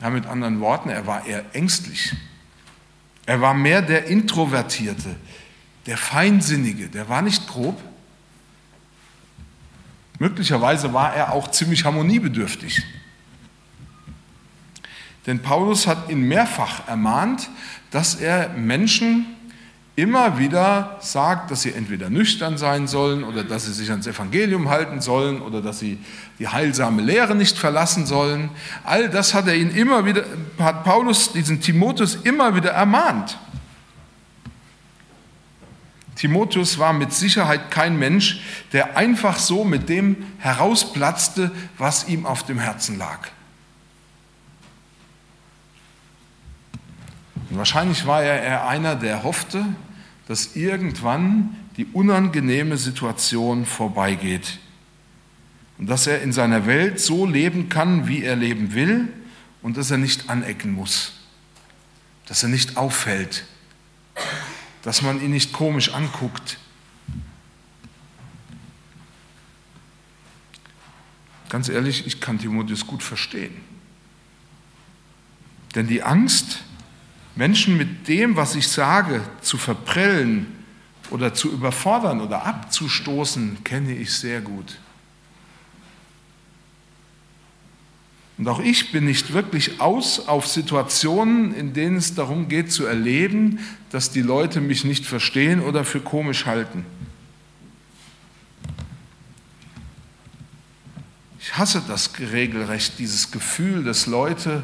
Ja, 0.00 0.10
mit 0.10 0.26
anderen 0.26 0.60
Worten, 0.60 0.88
er 0.88 1.06
war 1.06 1.26
eher 1.26 1.44
ängstlich. 1.52 2.12
Er 3.24 3.40
war 3.40 3.54
mehr 3.54 3.82
der 3.82 4.06
Introvertierte, 4.06 5.14
der 5.86 5.96
Feinsinnige, 5.96 6.88
der 6.88 7.08
war 7.08 7.22
nicht 7.22 7.46
grob. 7.48 7.80
Möglicherweise 10.18 10.92
war 10.92 11.14
er 11.14 11.32
auch 11.32 11.50
ziemlich 11.50 11.84
harmoniebedürftig. 11.84 12.82
Denn 15.26 15.40
Paulus 15.40 15.86
hat 15.86 16.10
ihn 16.10 16.22
mehrfach 16.22 16.86
ermahnt, 16.88 17.48
dass 17.90 18.16
er 18.16 18.50
Menschen 18.50 19.26
immer 19.94 20.38
wieder 20.38 20.96
sagt, 21.00 21.50
dass 21.50 21.62
sie 21.62 21.72
entweder 21.72 22.08
nüchtern 22.08 22.56
sein 22.56 22.86
sollen 22.86 23.24
oder 23.24 23.44
dass 23.44 23.66
sie 23.66 23.72
sich 23.72 23.90
ans 23.90 24.06
Evangelium 24.06 24.70
halten 24.70 25.00
sollen 25.00 25.42
oder 25.42 25.60
dass 25.60 25.80
sie 25.80 25.98
die 26.38 26.48
heilsame 26.48 27.02
Lehre 27.02 27.34
nicht 27.34 27.58
verlassen 27.58 28.06
sollen. 28.06 28.48
All 28.84 29.10
das 29.10 29.34
hat 29.34 29.48
er 29.48 29.54
ihn 29.54 29.70
immer 29.70 30.06
wieder, 30.06 30.24
hat 30.58 30.84
Paulus 30.84 31.32
diesen 31.32 31.60
Timotheus 31.60 32.14
immer 32.14 32.54
wieder 32.54 32.70
ermahnt. 32.70 33.38
Timotheus 36.16 36.78
war 36.78 36.92
mit 36.92 37.12
Sicherheit 37.12 37.70
kein 37.70 37.98
Mensch, 37.98 38.42
der 38.72 38.96
einfach 38.96 39.38
so 39.38 39.64
mit 39.64 39.88
dem 39.88 40.16
herausplatzte, 40.38 41.50
was 41.78 42.08
ihm 42.08 42.26
auf 42.26 42.44
dem 42.44 42.58
Herzen 42.58 42.98
lag. 42.98 43.28
Und 47.50 47.58
wahrscheinlich 47.58 48.06
war 48.06 48.22
er 48.22 48.42
eher 48.42 48.68
einer, 48.68 48.94
der 48.96 49.24
hoffte, 49.24 49.64
dass 50.28 50.56
irgendwann 50.56 51.56
die 51.76 51.86
unangenehme 51.86 52.76
Situation 52.76 53.66
vorbeigeht. 53.66 54.58
Und 55.78 55.88
dass 55.88 56.06
er 56.06 56.22
in 56.22 56.32
seiner 56.32 56.66
Welt 56.66 57.00
so 57.00 57.26
leben 57.26 57.68
kann, 57.68 58.06
wie 58.06 58.22
er 58.22 58.36
leben 58.36 58.74
will 58.74 59.08
und 59.62 59.76
dass 59.76 59.90
er 59.90 59.98
nicht 59.98 60.30
anecken 60.30 60.72
muss, 60.72 61.12
dass 62.26 62.42
er 62.42 62.48
nicht 62.48 62.76
auffällt, 62.76 63.44
dass 64.82 65.02
man 65.02 65.22
ihn 65.22 65.30
nicht 65.30 65.52
komisch 65.52 65.94
anguckt. 65.94 66.58
Ganz 71.48 71.68
ehrlich, 71.68 72.06
ich 72.06 72.20
kann 72.20 72.38
Timotheus 72.38 72.86
gut 72.86 73.02
verstehen. 73.02 73.54
Denn 75.74 75.86
die 75.86 76.02
Angst, 76.02 76.64
Menschen 77.34 77.76
mit 77.76 78.08
dem, 78.08 78.36
was 78.36 78.54
ich 78.54 78.68
sage, 78.68 79.22
zu 79.40 79.56
verprellen 79.56 80.46
oder 81.10 81.34
zu 81.34 81.50
überfordern 81.50 82.20
oder 82.20 82.44
abzustoßen, 82.46 83.64
kenne 83.64 83.94
ich 83.94 84.12
sehr 84.12 84.40
gut. 84.40 84.78
Und 88.38 88.48
auch 88.48 88.60
ich 88.60 88.92
bin 88.92 89.04
nicht 89.04 89.32
wirklich 89.32 89.80
aus 89.80 90.26
auf 90.26 90.46
Situationen, 90.46 91.54
in 91.54 91.74
denen 91.74 91.96
es 91.96 92.14
darum 92.14 92.48
geht 92.48 92.72
zu 92.72 92.86
erleben, 92.86 93.58
dass 93.90 94.10
die 94.10 94.22
Leute 94.22 94.60
mich 94.60 94.84
nicht 94.84 95.04
verstehen 95.04 95.60
oder 95.60 95.84
für 95.84 96.00
komisch 96.00 96.46
halten. 96.46 96.84
Ich 101.40 101.58
hasse 101.58 101.82
das 101.86 102.12
regelrecht, 102.18 102.98
dieses 102.98 103.30
Gefühl, 103.30 103.84
dass 103.84 104.06
Leute 104.06 104.62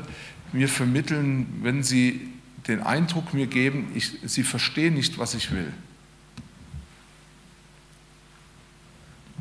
mir 0.53 0.69
vermitteln, 0.69 1.47
wenn 1.63 1.83
sie 1.83 2.29
den 2.69 2.83
Eindruck 2.83 3.35
mir 3.35 3.47
geben, 3.47 3.91
ich, 3.95 4.13
sie 4.25 4.43
verstehen 4.43 4.95
nicht, 4.95 5.19
was 5.19 5.35
ich 5.35 5.51
will. 5.51 5.73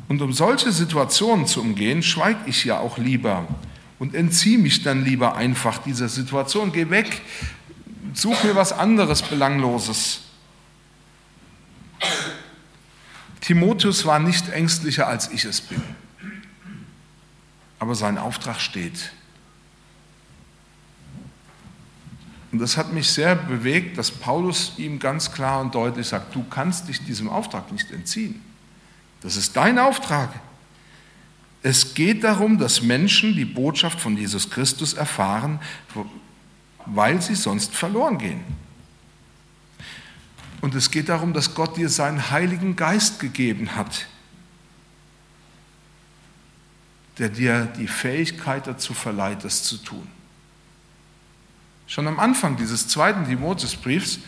Und 0.08 0.22
um 0.22 0.32
solche 0.32 0.72
Situationen 0.72 1.46
zu 1.46 1.60
umgehen, 1.60 2.02
schweige 2.02 2.40
ich 2.46 2.64
ja 2.64 2.78
auch 2.78 2.98
lieber 2.98 3.46
und 3.98 4.14
entziehe 4.14 4.58
mich 4.58 4.82
dann 4.82 5.04
lieber 5.04 5.36
einfach 5.36 5.78
dieser 5.78 6.08
Situation. 6.08 6.72
Geh 6.72 6.88
weg, 6.90 7.20
such 8.14 8.44
mir 8.44 8.54
was 8.54 8.72
anderes, 8.72 9.22
Belangloses. 9.22 10.20
Timotheus 13.40 14.04
war 14.04 14.18
nicht 14.18 14.50
ängstlicher, 14.50 15.06
als 15.06 15.30
ich 15.30 15.44
es 15.44 15.60
bin. 15.60 15.82
Aber 17.78 17.94
sein 17.94 18.18
Auftrag 18.18 18.60
steht. 18.60 19.12
Und 22.50 22.60
das 22.60 22.76
hat 22.76 22.92
mich 22.92 23.10
sehr 23.10 23.36
bewegt, 23.36 23.98
dass 23.98 24.10
Paulus 24.10 24.72
ihm 24.78 24.98
ganz 24.98 25.32
klar 25.32 25.60
und 25.60 25.74
deutlich 25.74 26.08
sagt, 26.08 26.34
du 26.34 26.44
kannst 26.44 26.88
dich 26.88 27.04
diesem 27.04 27.28
Auftrag 27.28 27.70
nicht 27.72 27.90
entziehen. 27.90 28.42
Das 29.20 29.36
ist 29.36 29.56
dein 29.56 29.78
Auftrag. 29.78 30.30
Es 31.62 31.94
geht 31.94 32.24
darum, 32.24 32.58
dass 32.58 32.82
Menschen 32.82 33.34
die 33.34 33.44
Botschaft 33.44 34.00
von 34.00 34.16
Jesus 34.16 34.50
Christus 34.50 34.94
erfahren, 34.94 35.60
weil 36.86 37.20
sie 37.20 37.34
sonst 37.34 37.74
verloren 37.74 38.18
gehen. 38.18 38.44
Und 40.60 40.74
es 40.74 40.90
geht 40.90 41.08
darum, 41.08 41.32
dass 41.32 41.54
Gott 41.54 41.76
dir 41.76 41.88
seinen 41.88 42.30
Heiligen 42.30 42.76
Geist 42.76 43.20
gegeben 43.20 43.74
hat, 43.76 44.06
der 47.18 47.28
dir 47.28 47.66
die 47.66 47.88
Fähigkeit 47.88 48.66
dazu 48.66 48.94
verleiht, 48.94 49.44
das 49.44 49.62
zu 49.64 49.78
tun. 49.78 50.06
Schon 51.86 52.06
am 52.06 52.20
Anfang 52.20 52.56
dieses 52.56 52.86
zweiten 52.86 53.24
Timotheusbriefs 53.24 54.20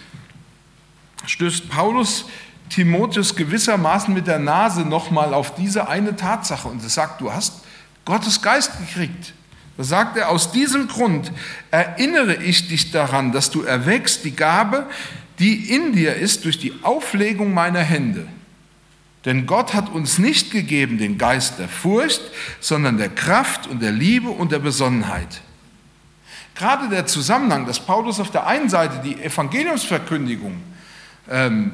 stößt 1.27 1.69
Paulus 1.69 2.27
Timotheus 2.71 3.37
gewissermaßen 3.37 4.15
mit 4.15 4.27
der 4.27 4.39
Nase 4.39 4.83
nochmal 4.83 5.35
auf 5.35 5.55
diese 5.55 5.89
eine 5.89 6.17
Tatsache 6.17 6.69
und 6.69 6.83
er 6.83 6.89
sagt, 6.89 7.21
du 7.21 7.33
hast 7.33 7.65
Gottes 8.05 8.41
Geist 8.41 8.73
gekriegt. 8.79 9.35
Da 9.77 9.85
sagt 9.85 10.17
er, 10.17 10.31
aus 10.31 10.53
diesem 10.53 10.89
Grund 10.89 11.33
erinnere 11.71 12.37
ich 12.37 12.69
dich 12.69 12.91
daran, 12.91 13.33
dass 13.33 13.51
du 13.51 13.63
erwächst 13.63 14.25
die 14.25 14.35
Gabe, 14.35 14.87
die 15.39 15.75
in 15.75 15.93
dir 15.93 16.15
ist 16.15 16.45
durch 16.45 16.59
die 16.59 16.75
Auflegung 16.83 17.55
meiner 17.55 17.81
Hände. 17.81 18.27
Denn 19.25 19.47
Gott 19.47 19.75
hat 19.75 19.91
uns 19.91 20.19
nicht 20.19 20.51
gegeben 20.51 20.99
den 20.99 21.19
Geist 21.19 21.59
der 21.59 21.69
Furcht, 21.69 22.23
sondern 22.61 22.97
der 22.97 23.11
Kraft 23.11 23.67
und 23.67 23.83
der 23.83 23.93
Liebe 23.93 24.31
und 24.31 24.53
der 24.53 24.61
Besonnenheit. 24.61 25.43
Gerade 26.55 26.89
der 26.89 27.07
Zusammenhang, 27.07 27.67
dass 27.67 27.81
Paulus 27.81 28.21
auf 28.21 28.31
der 28.31 28.47
einen 28.47 28.69
Seite 28.69 29.01
die 29.03 29.23
Evangeliumsverkündigung 29.23 30.61
ähm, 31.29 31.73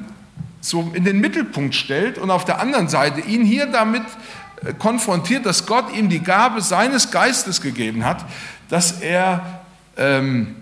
so 0.68 0.90
in 0.94 1.04
den 1.04 1.20
Mittelpunkt 1.20 1.75
stellt 1.75 2.18
und 2.18 2.30
auf 2.30 2.44
der 2.44 2.61
anderen 2.61 2.88
Seite 2.88 3.20
ihn 3.20 3.44
hier 3.44 3.66
damit 3.66 4.02
äh, 4.64 4.73
konfrontiert, 4.75 5.46
dass 5.46 5.66
Gott 5.66 5.94
ihm 5.94 6.08
die 6.08 6.20
Gabe 6.23 6.61
seines 6.61 7.11
Geistes 7.11 7.61
gegeben 7.61 8.04
hat, 8.04 8.25
dass 8.68 9.00
er 9.00 9.62
ähm, 9.96 10.56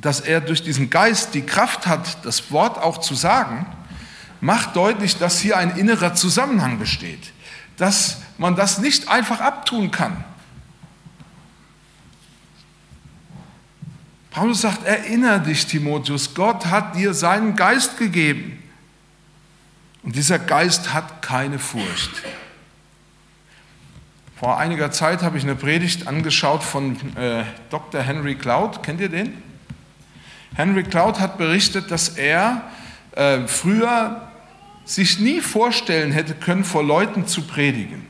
dass 0.00 0.20
er 0.20 0.40
durch 0.40 0.62
diesen 0.62 0.90
Geist 0.90 1.34
die 1.34 1.42
Kraft 1.42 1.86
hat, 1.86 2.24
das 2.24 2.50
Wort 2.50 2.78
auch 2.78 2.98
zu 2.98 3.14
sagen, 3.14 3.66
macht 4.40 4.76
deutlich, 4.76 5.18
dass 5.18 5.40
hier 5.40 5.58
ein 5.58 5.76
innerer 5.76 6.14
Zusammenhang 6.14 6.78
besteht, 6.78 7.32
dass 7.76 8.18
man 8.38 8.56
das 8.56 8.78
nicht 8.78 9.08
einfach 9.08 9.40
abtun 9.40 9.90
kann. 9.90 10.24
Paulus 14.30 14.62
sagt, 14.62 14.86
erinnere 14.86 15.40
dich, 15.40 15.66
Timotheus, 15.66 16.34
Gott 16.34 16.66
hat 16.66 16.96
dir 16.96 17.12
seinen 17.14 17.56
Geist 17.56 17.98
gegeben. 17.98 18.59
Und 20.02 20.16
dieser 20.16 20.38
Geist 20.38 20.94
hat 20.94 21.22
keine 21.22 21.58
Furcht. 21.58 22.10
Vor 24.36 24.58
einiger 24.58 24.90
Zeit 24.90 25.22
habe 25.22 25.36
ich 25.36 25.44
eine 25.44 25.54
Predigt 25.54 26.08
angeschaut 26.08 26.62
von 26.62 26.96
äh, 27.16 27.44
Dr. 27.68 28.00
Henry 28.00 28.36
Cloud. 28.36 28.82
Kennt 28.82 29.00
ihr 29.00 29.10
den? 29.10 29.42
Henry 30.54 30.82
Cloud 30.82 31.20
hat 31.20 31.36
berichtet, 31.36 31.90
dass 31.90 32.08
er 32.08 32.62
äh, 33.12 33.46
früher 33.46 34.30
sich 34.86 35.20
nie 35.20 35.40
vorstellen 35.40 36.10
hätte 36.10 36.34
können, 36.34 36.64
vor 36.64 36.82
Leuten 36.82 37.26
zu 37.26 37.42
predigen, 37.42 38.06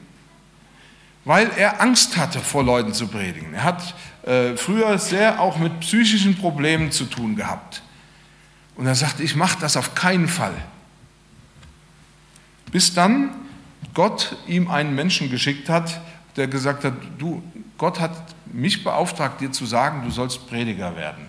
weil 1.24 1.50
er 1.56 1.80
Angst 1.82 2.16
hatte, 2.16 2.38
vor 2.38 2.64
Leuten 2.64 2.94
zu 2.94 3.08
predigen. 3.08 3.52
Er 3.52 3.64
hat 3.64 3.94
äh, 4.22 4.56
früher 4.56 4.98
sehr 4.98 5.40
auch 5.40 5.58
mit 5.58 5.80
psychischen 5.80 6.36
Problemen 6.38 6.92
zu 6.92 7.04
tun 7.04 7.36
gehabt. 7.36 7.82
Und 8.76 8.86
er 8.86 8.94
sagte, 8.94 9.22
ich 9.22 9.34
mache 9.34 9.58
das 9.60 9.76
auf 9.76 9.94
keinen 9.94 10.28
Fall. 10.28 10.54
Bis 12.70 12.94
dann 12.94 13.30
Gott 13.94 14.36
ihm 14.46 14.68
einen 14.68 14.94
Menschen 14.94 15.30
geschickt 15.30 15.68
hat, 15.68 16.00
der 16.36 16.46
gesagt 16.46 16.84
hat, 16.84 16.94
du, 17.18 17.42
Gott 17.78 18.00
hat 18.00 18.12
mich 18.52 18.84
beauftragt, 18.84 19.40
dir 19.40 19.52
zu 19.52 19.66
sagen, 19.66 20.02
du 20.04 20.10
sollst 20.10 20.48
Prediger 20.48 20.96
werden. 20.96 21.28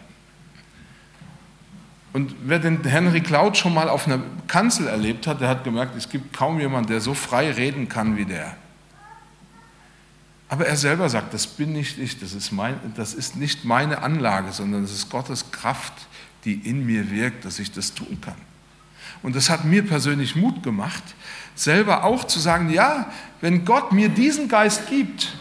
Und 2.13 2.35
wer 2.43 2.59
den 2.59 2.83
Henry 2.83 3.21
Cloud 3.21 3.57
schon 3.57 3.73
mal 3.73 3.87
auf 3.87 4.05
einer 4.05 4.19
Kanzel 4.47 4.87
erlebt 4.87 5.27
hat, 5.27 5.39
der 5.39 5.47
hat 5.47 5.63
gemerkt, 5.63 5.95
es 5.95 6.09
gibt 6.09 6.33
kaum 6.33 6.59
jemanden, 6.59 6.89
der 6.89 6.99
so 6.99 7.13
frei 7.13 7.51
reden 7.51 7.87
kann 7.87 8.17
wie 8.17 8.25
der. 8.25 8.55
Aber 10.49 10.65
er 10.65 10.75
selber 10.75 11.07
sagt, 11.07 11.33
das 11.33 11.47
bin 11.47 11.71
nicht 11.71 11.97
ich, 11.97 12.19
das 12.19 12.33
ist, 12.33 12.51
mein, 12.51 12.75
das 12.95 13.13
ist 13.13 13.37
nicht 13.37 13.63
meine 13.63 14.03
Anlage, 14.03 14.51
sondern 14.51 14.83
es 14.83 14.91
ist 14.91 15.09
Gottes 15.09 15.51
Kraft, 15.51 15.93
die 16.43 16.55
in 16.55 16.85
mir 16.85 17.09
wirkt, 17.09 17.45
dass 17.45 17.59
ich 17.59 17.71
das 17.71 17.93
tun 17.93 18.19
kann. 18.19 18.35
Und 19.23 19.35
das 19.35 19.49
hat 19.49 19.65
mir 19.65 19.85
persönlich 19.85 20.35
Mut 20.35 20.63
gemacht, 20.63 21.03
selber 21.55 22.03
auch 22.03 22.23
zu 22.23 22.39
sagen, 22.39 22.69
ja, 22.69 23.11
wenn 23.41 23.65
Gott 23.65 23.91
mir 23.91 24.09
diesen 24.09 24.47
Geist 24.47 24.87
gibt 24.87 25.33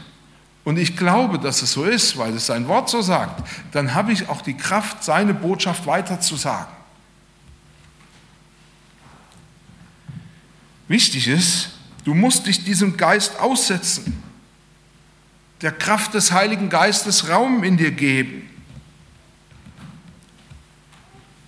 und 0.65 0.79
ich 0.79 0.97
glaube, 0.97 1.39
dass 1.39 1.63
es 1.63 1.73
so 1.73 1.85
ist, 1.85 2.19
weil 2.19 2.35
es 2.35 2.47
sein 2.47 2.69
Wort 2.69 2.91
so 2.91 3.01
sagt, 3.01 3.47
dann 3.73 3.95
habe 3.95 4.13
ich 4.13 4.29
auch 4.29 4.43
die 4.43 4.57
Kraft, 4.57 5.03
seine 5.05 5.33
Botschaft 5.33 5.87
weiterzusagen. 5.87 6.75
Wichtig 10.91 11.29
ist, 11.29 11.71
du 12.05 12.15
musst 12.15 12.47
dich 12.47 12.65
diesem 12.65 12.97
Geist 12.97 13.39
aussetzen, 13.39 14.23
der 15.63 15.71
Kraft 15.71 16.15
des 16.15 16.33
Heiligen 16.33 16.69
Geistes 16.69 17.29
Raum 17.29 17.63
in 17.63 17.77
dir 17.77 17.93
geben. 17.93 18.50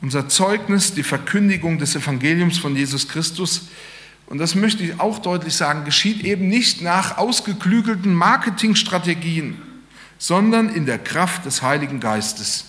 Unser 0.02 0.28
Zeugnis, 0.28 0.94
die 0.94 1.04
Verkündigung 1.04 1.78
des 1.78 1.94
Evangeliums 1.94 2.58
von 2.58 2.76
Jesus 2.76 3.08
Christus, 3.08 3.68
und 4.26 4.38
das 4.38 4.54
möchte 4.54 4.82
ich 4.82 4.98
auch 4.98 5.18
deutlich 5.18 5.54
sagen, 5.54 5.84
geschieht 5.84 6.24
eben 6.24 6.48
nicht 6.48 6.80
nach 6.80 7.18
ausgeklügelten 7.18 8.14
Marketingstrategien, 8.14 9.60
sondern 10.18 10.68
in 10.74 10.86
der 10.86 10.98
Kraft 10.98 11.44
des 11.44 11.62
Heiligen 11.62 12.00
Geistes. 12.00 12.64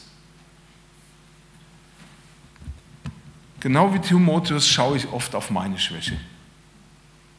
Genau 3.61 3.93
wie 3.93 3.99
Timotheus 3.99 4.67
schaue 4.67 4.97
ich 4.97 5.07
oft 5.07 5.35
auf 5.35 5.49
meine 5.49 5.79
Schwäche. 5.79 6.19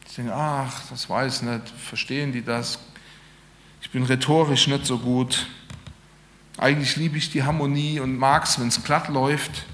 Ich 0.08 0.16
denke, 0.16 0.34
ach, 0.34 0.82
das 0.88 1.10
weiß 1.10 1.42
nicht, 1.42 1.68
verstehen 1.68 2.32
die 2.32 2.42
das? 2.42 2.78
Ich 3.82 3.90
bin 3.90 4.04
rhetorisch 4.04 4.66
nicht 4.66 4.86
so 4.86 4.98
gut. 4.98 5.46
Eigentlich 6.56 6.96
liebe 6.96 7.18
ich 7.18 7.30
die 7.30 7.42
Harmonie 7.42 8.00
und 8.00 8.16
mag 8.16 8.44
es, 8.44 8.58
wenn 8.58 8.68
es 8.68 8.82
glatt 8.82 9.08
läuft. 9.08 9.66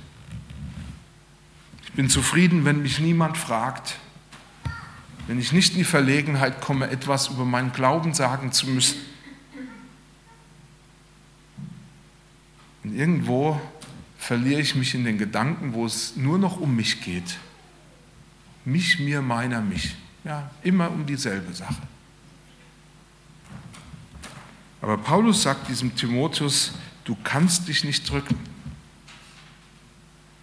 Bin 2.01 2.09
zufrieden, 2.09 2.65
wenn 2.65 2.81
mich 2.81 2.99
niemand 2.99 3.37
fragt 3.37 3.97
wenn 5.27 5.39
ich 5.39 5.53
nicht 5.53 5.73
in 5.73 5.79
die 5.79 5.85
Verlegenheit 5.85 6.61
komme, 6.61 6.91
etwas 6.91 7.29
über 7.29 7.45
meinen 7.45 7.71
Glauben 7.73 8.15
sagen 8.15 8.51
zu 8.51 8.67
müssen. 8.69 8.99
Und 12.83 12.97
irgendwo 12.97 13.61
verliere 14.19 14.61
ich 14.61 14.75
mich 14.75 14.93
in 14.97 15.05
den 15.05 15.19
Gedanken, 15.19 15.73
wo 15.73 15.87
es 15.87 16.17
nur 16.17 16.37
noch 16.37 16.59
um 16.59 16.75
mich 16.75 17.03
geht. 17.03 17.37
Mich, 18.65 18.99
mir, 18.99 19.23
meiner, 19.23 19.61
mich. 19.61 19.95
Ja, 20.25 20.51
immer 20.65 20.91
um 20.91 21.07
dieselbe 21.07 21.53
Sache. 21.53 21.83
Aber 24.83 24.99
Paulus 24.99 25.43
sagt 25.43 25.69
diesem 25.69 25.95
Timotheus, 25.95 26.73
du 27.05 27.17
kannst 27.23 27.69
dich 27.69 27.85
nicht 27.85 28.11
drücken. 28.11 28.37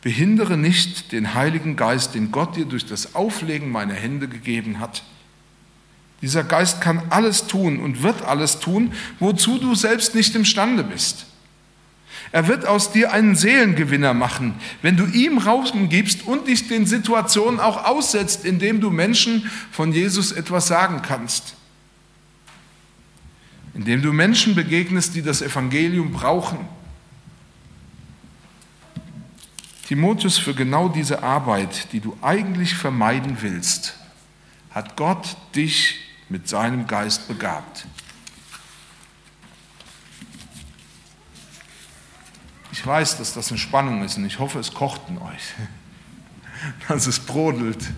Behindere 0.07 0.55
nicht 0.55 1.11
den 1.11 1.33
Heiligen 1.33 1.75
Geist, 1.75 2.15
den 2.15 2.31
Gott 2.31 2.55
dir 2.55 2.63
durch 2.63 2.85
das 2.85 3.13
Auflegen 3.13 3.69
meiner 3.69 3.93
Hände 3.93 4.29
gegeben 4.29 4.79
hat. 4.79 5.03
Dieser 6.21 6.45
Geist 6.45 6.79
kann 6.79 7.01
alles 7.09 7.47
tun 7.47 7.81
und 7.81 8.03
wird 8.03 8.21
alles 8.21 8.59
tun, 8.59 8.93
wozu 9.19 9.57
du 9.57 9.75
selbst 9.75 10.15
nicht 10.15 10.33
imstande 10.33 10.85
bist. 10.85 11.25
Er 12.31 12.47
wird 12.47 12.65
aus 12.65 12.93
dir 12.93 13.11
einen 13.11 13.35
Seelengewinner 13.35 14.13
machen, 14.13 14.53
wenn 14.81 14.95
du 14.95 15.05
ihm 15.07 15.39
Raum 15.39 15.89
gibst 15.89 16.25
und 16.25 16.47
dich 16.47 16.69
den 16.69 16.85
Situationen 16.85 17.59
auch 17.59 17.83
aussetzt, 17.83 18.45
indem 18.45 18.79
du 18.79 18.91
Menschen 18.91 19.51
von 19.71 19.91
Jesus 19.91 20.31
etwas 20.31 20.67
sagen 20.67 21.01
kannst. 21.01 21.55
Indem 23.73 24.01
du 24.01 24.13
Menschen 24.13 24.55
begegnest, 24.55 25.15
die 25.15 25.21
das 25.21 25.41
Evangelium 25.41 26.13
brauchen 26.13 26.76
Timotheus, 29.87 30.37
für 30.37 30.53
genau 30.53 30.89
diese 30.89 31.23
Arbeit, 31.23 31.93
die 31.93 32.01
du 32.01 32.17
eigentlich 32.21 32.75
vermeiden 32.75 33.37
willst, 33.39 33.97
hat 34.69 34.97
Gott 34.97 35.37
dich 35.55 35.95
mit 36.27 36.49
seinem 36.49 36.87
Geist 36.87 37.29
begabt. 37.29 37.87
Ich 42.73 42.85
weiß, 42.85 43.17
dass 43.17 43.33
das 43.33 43.49
eine 43.49 43.59
Spannung 43.59 44.03
ist 44.03 44.17
und 44.17 44.25
ich 44.25 44.39
hoffe, 44.39 44.59
es 44.59 44.73
kocht 44.73 45.03
in 45.07 45.19
euch, 45.19 45.53
dass 46.89 47.07
es 47.07 47.21
brodelt, 47.21 47.93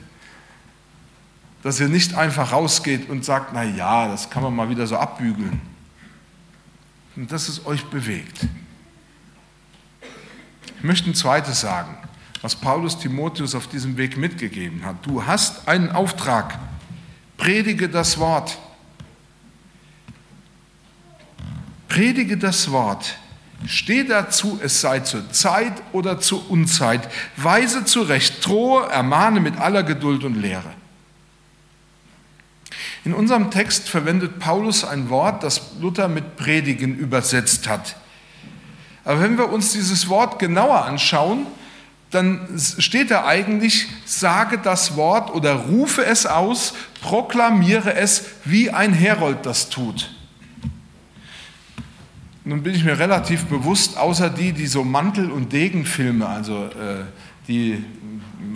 dass 1.63 1.79
ihr 1.79 1.89
nicht 1.89 2.13
einfach 2.13 2.51
rausgeht 2.51 3.09
und 3.09 3.25
sagt, 3.25 3.49
na 3.55 3.63
ja, 3.63 4.07
das 4.07 4.29
kann 4.29 4.43
man 4.43 4.55
mal 4.55 4.69
wieder 4.69 4.85
so 4.85 4.95
abbügeln, 4.95 5.59
und 7.15 7.31
dass 7.31 7.49
es 7.49 7.65
euch 7.65 7.83
bewegt. 7.85 8.47
Ich 10.77 10.83
möchte 10.83 11.09
ein 11.09 11.15
zweites 11.15 11.61
sagen, 11.61 11.97
was 12.41 12.55
Paulus 12.55 12.97
Timotheus 12.97 13.55
auf 13.55 13.67
diesem 13.67 13.97
Weg 13.97 14.17
mitgegeben 14.17 14.85
hat. 14.85 15.05
Du 15.05 15.25
hast 15.25 15.67
einen 15.67 15.91
Auftrag. 15.91 16.57
Predige 17.37 17.89
das 17.89 18.17
Wort. 18.19 18.57
Predige 21.87 22.37
das 22.37 22.71
Wort. 22.71 23.17
Steh 23.65 24.05
dazu, 24.05 24.59
es 24.63 24.79
sei 24.79 25.01
zur 25.01 25.31
Zeit 25.31 25.73
oder 25.91 26.19
zur 26.19 26.49
Unzeit. 26.49 27.09
Weise 27.35 27.83
zurecht, 27.83 28.45
drohe, 28.45 28.87
ermahne 28.87 29.41
mit 29.41 29.57
aller 29.57 29.83
Geduld 29.83 30.23
und 30.23 30.35
Lehre. 30.35 30.73
In 33.03 33.13
unserem 33.13 33.51
Text 33.51 33.89
verwendet 33.89 34.39
Paulus 34.39 34.83
ein 34.83 35.09
Wort, 35.09 35.43
das 35.43 35.61
Luther 35.79 36.07
mit 36.07 36.37
Predigen 36.37 36.97
übersetzt 36.97 37.67
hat. 37.67 37.95
Aber 39.05 39.21
wenn 39.21 39.37
wir 39.37 39.49
uns 39.49 39.73
dieses 39.73 40.09
Wort 40.09 40.39
genauer 40.39 40.85
anschauen, 40.85 41.47
dann 42.11 42.47
steht 42.57 43.11
da 43.11 43.25
eigentlich, 43.25 43.87
sage 44.05 44.57
das 44.57 44.95
Wort 44.95 45.33
oder 45.33 45.53
rufe 45.53 46.03
es 46.05 46.25
aus, 46.25 46.73
proklamiere 47.01 47.93
es, 47.93 48.25
wie 48.45 48.71
ein 48.71 48.93
Herold 48.93 49.45
das 49.45 49.69
tut. 49.69 50.11
Nun 52.45 52.63
bin 52.63 52.73
ich 52.73 52.83
mir 52.83 52.97
relativ 52.97 53.45
bewusst, 53.45 53.97
außer 53.97 54.31
die, 54.31 54.53
die 54.53 54.65
so 54.65 54.83
Mantel- 54.83 55.29
und 55.29 55.53
Degenfilme, 55.53 56.27
also 56.27 56.65
äh, 56.65 57.03
die 57.47 57.83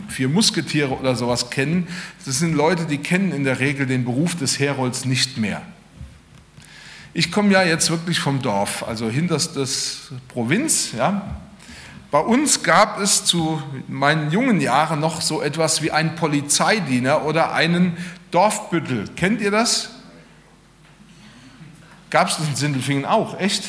vier 0.07 0.29
Musketiere 0.29 0.97
oder 0.97 1.15
sowas 1.15 1.51
kennen, 1.51 1.87
das 2.25 2.39
sind 2.39 2.55
Leute, 2.55 2.85
die 2.85 2.97
kennen 2.97 3.31
in 3.31 3.43
der 3.43 3.59
Regel 3.59 3.85
den 3.85 4.03
Beruf 4.03 4.35
des 4.35 4.57
Herolds 4.57 5.05
nicht 5.05 5.37
mehr. 5.37 5.61
Ich 7.13 7.31
komme 7.31 7.51
ja 7.53 7.63
jetzt 7.63 7.89
wirklich 7.91 8.19
vom 8.19 8.41
Dorf, 8.41 8.83
also 8.87 9.09
hinterstes 9.09 10.11
Provinz. 10.29 10.93
Ja. 10.97 11.35
Bei 12.09 12.19
uns 12.19 12.63
gab 12.63 12.99
es 12.99 13.25
zu 13.25 13.61
meinen 13.87 14.31
jungen 14.31 14.59
Jahren 14.61 14.99
noch 14.99 15.21
so 15.21 15.41
etwas 15.41 15.81
wie 15.81 15.91
einen 15.91 16.15
Polizeidiener 16.15 17.25
oder 17.25 17.53
einen 17.53 17.97
Dorfbüttel. 18.31 19.05
Kennt 19.15 19.41
ihr 19.41 19.51
das? 19.51 19.89
Gab 22.09 22.29
es 22.29 22.37
das 22.37 22.47
in 22.47 22.55
Sindelfingen 22.55 23.05
auch, 23.05 23.39
echt? 23.39 23.63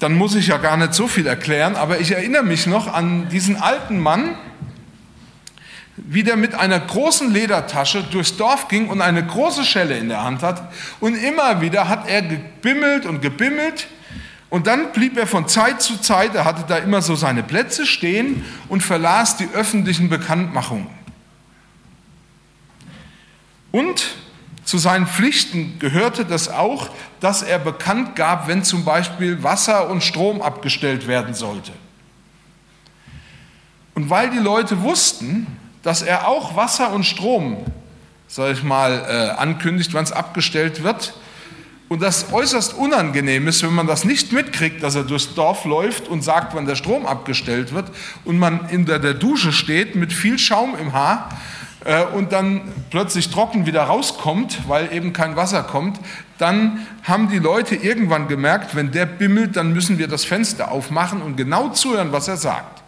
dann 0.00 0.14
muss 0.14 0.34
ich 0.34 0.48
ja 0.48 0.56
gar 0.56 0.76
nicht 0.76 0.94
so 0.94 1.06
viel 1.06 1.26
erklären, 1.26 1.76
aber 1.76 2.00
ich 2.00 2.10
erinnere 2.12 2.42
mich 2.42 2.66
noch 2.66 2.92
an 2.92 3.28
diesen 3.28 3.56
alten 3.56 4.00
Mann, 4.00 4.34
wie 6.08 6.22
der 6.22 6.36
mit 6.36 6.54
einer 6.54 6.80
großen 6.80 7.32
Ledertasche 7.32 8.02
durchs 8.02 8.36
Dorf 8.36 8.68
ging 8.68 8.88
und 8.88 9.00
eine 9.00 9.24
große 9.24 9.64
Schelle 9.64 9.98
in 9.98 10.08
der 10.08 10.24
Hand 10.24 10.42
hat. 10.42 10.72
Und 11.00 11.14
immer 11.14 11.60
wieder 11.60 11.88
hat 11.88 12.08
er 12.08 12.22
gebimmelt 12.22 13.06
und 13.06 13.20
gebimmelt. 13.20 13.88
Und 14.48 14.66
dann 14.66 14.92
blieb 14.92 15.16
er 15.16 15.26
von 15.26 15.46
Zeit 15.46 15.80
zu 15.80 15.98
Zeit, 15.98 16.34
er 16.34 16.44
hatte 16.44 16.64
da 16.66 16.78
immer 16.78 17.02
so 17.02 17.14
seine 17.14 17.42
Plätze 17.42 17.86
stehen 17.86 18.44
und 18.68 18.82
verlas 18.82 19.36
die 19.36 19.48
öffentlichen 19.54 20.08
Bekanntmachungen. 20.08 20.88
Und 23.70 24.16
zu 24.64 24.78
seinen 24.78 25.06
Pflichten 25.06 25.78
gehörte 25.78 26.24
das 26.24 26.48
auch, 26.48 26.90
dass 27.20 27.42
er 27.42 27.58
bekannt 27.58 28.16
gab, 28.16 28.48
wenn 28.48 28.64
zum 28.64 28.84
Beispiel 28.84 29.42
Wasser 29.42 29.88
und 29.88 30.02
Strom 30.02 30.42
abgestellt 30.42 31.06
werden 31.06 31.34
sollte. 31.34 31.72
Und 33.94 34.10
weil 34.10 34.30
die 34.30 34.38
Leute 34.38 34.82
wussten, 34.82 35.46
dass 35.82 36.02
er 36.02 36.28
auch 36.28 36.56
Wasser 36.56 36.92
und 36.92 37.04
Strom, 37.04 37.58
sag 38.28 38.52
ich 38.52 38.62
mal, 38.62 39.04
äh, 39.08 39.40
ankündigt, 39.40 39.94
wann 39.94 40.04
es 40.04 40.12
abgestellt 40.12 40.82
wird, 40.82 41.14
und 41.90 42.02
das 42.02 42.32
äußerst 42.32 42.74
unangenehm 42.74 43.48
ist, 43.48 43.64
wenn 43.64 43.74
man 43.74 43.88
das 43.88 44.04
nicht 44.04 44.32
mitkriegt, 44.32 44.80
dass 44.80 44.94
er 44.94 45.02
durchs 45.02 45.34
Dorf 45.34 45.64
läuft 45.64 46.06
und 46.06 46.22
sagt, 46.22 46.54
wann 46.54 46.64
der 46.64 46.76
Strom 46.76 47.04
abgestellt 47.04 47.74
wird 47.74 47.90
und 48.24 48.38
man 48.38 48.68
in 48.68 48.86
der, 48.86 49.00
der 49.00 49.12
Dusche 49.12 49.50
steht 49.50 49.96
mit 49.96 50.12
viel 50.12 50.38
Schaum 50.38 50.76
im 50.80 50.92
Haar 50.92 51.30
äh, 51.84 52.04
und 52.04 52.30
dann 52.30 52.72
plötzlich 52.90 53.30
trocken 53.30 53.66
wieder 53.66 53.82
rauskommt, 53.82 54.68
weil 54.68 54.92
eben 54.92 55.12
kein 55.12 55.34
Wasser 55.34 55.64
kommt, 55.64 55.98
dann 56.38 56.86
haben 57.02 57.28
die 57.28 57.40
Leute 57.40 57.74
irgendwann 57.74 58.28
gemerkt, 58.28 58.76
wenn 58.76 58.92
der 58.92 59.06
bimmelt, 59.06 59.56
dann 59.56 59.72
müssen 59.72 59.98
wir 59.98 60.06
das 60.06 60.24
Fenster 60.24 60.70
aufmachen 60.70 61.20
und 61.20 61.34
genau 61.34 61.70
zuhören, 61.70 62.12
was 62.12 62.28
er 62.28 62.36
sagt. 62.36 62.79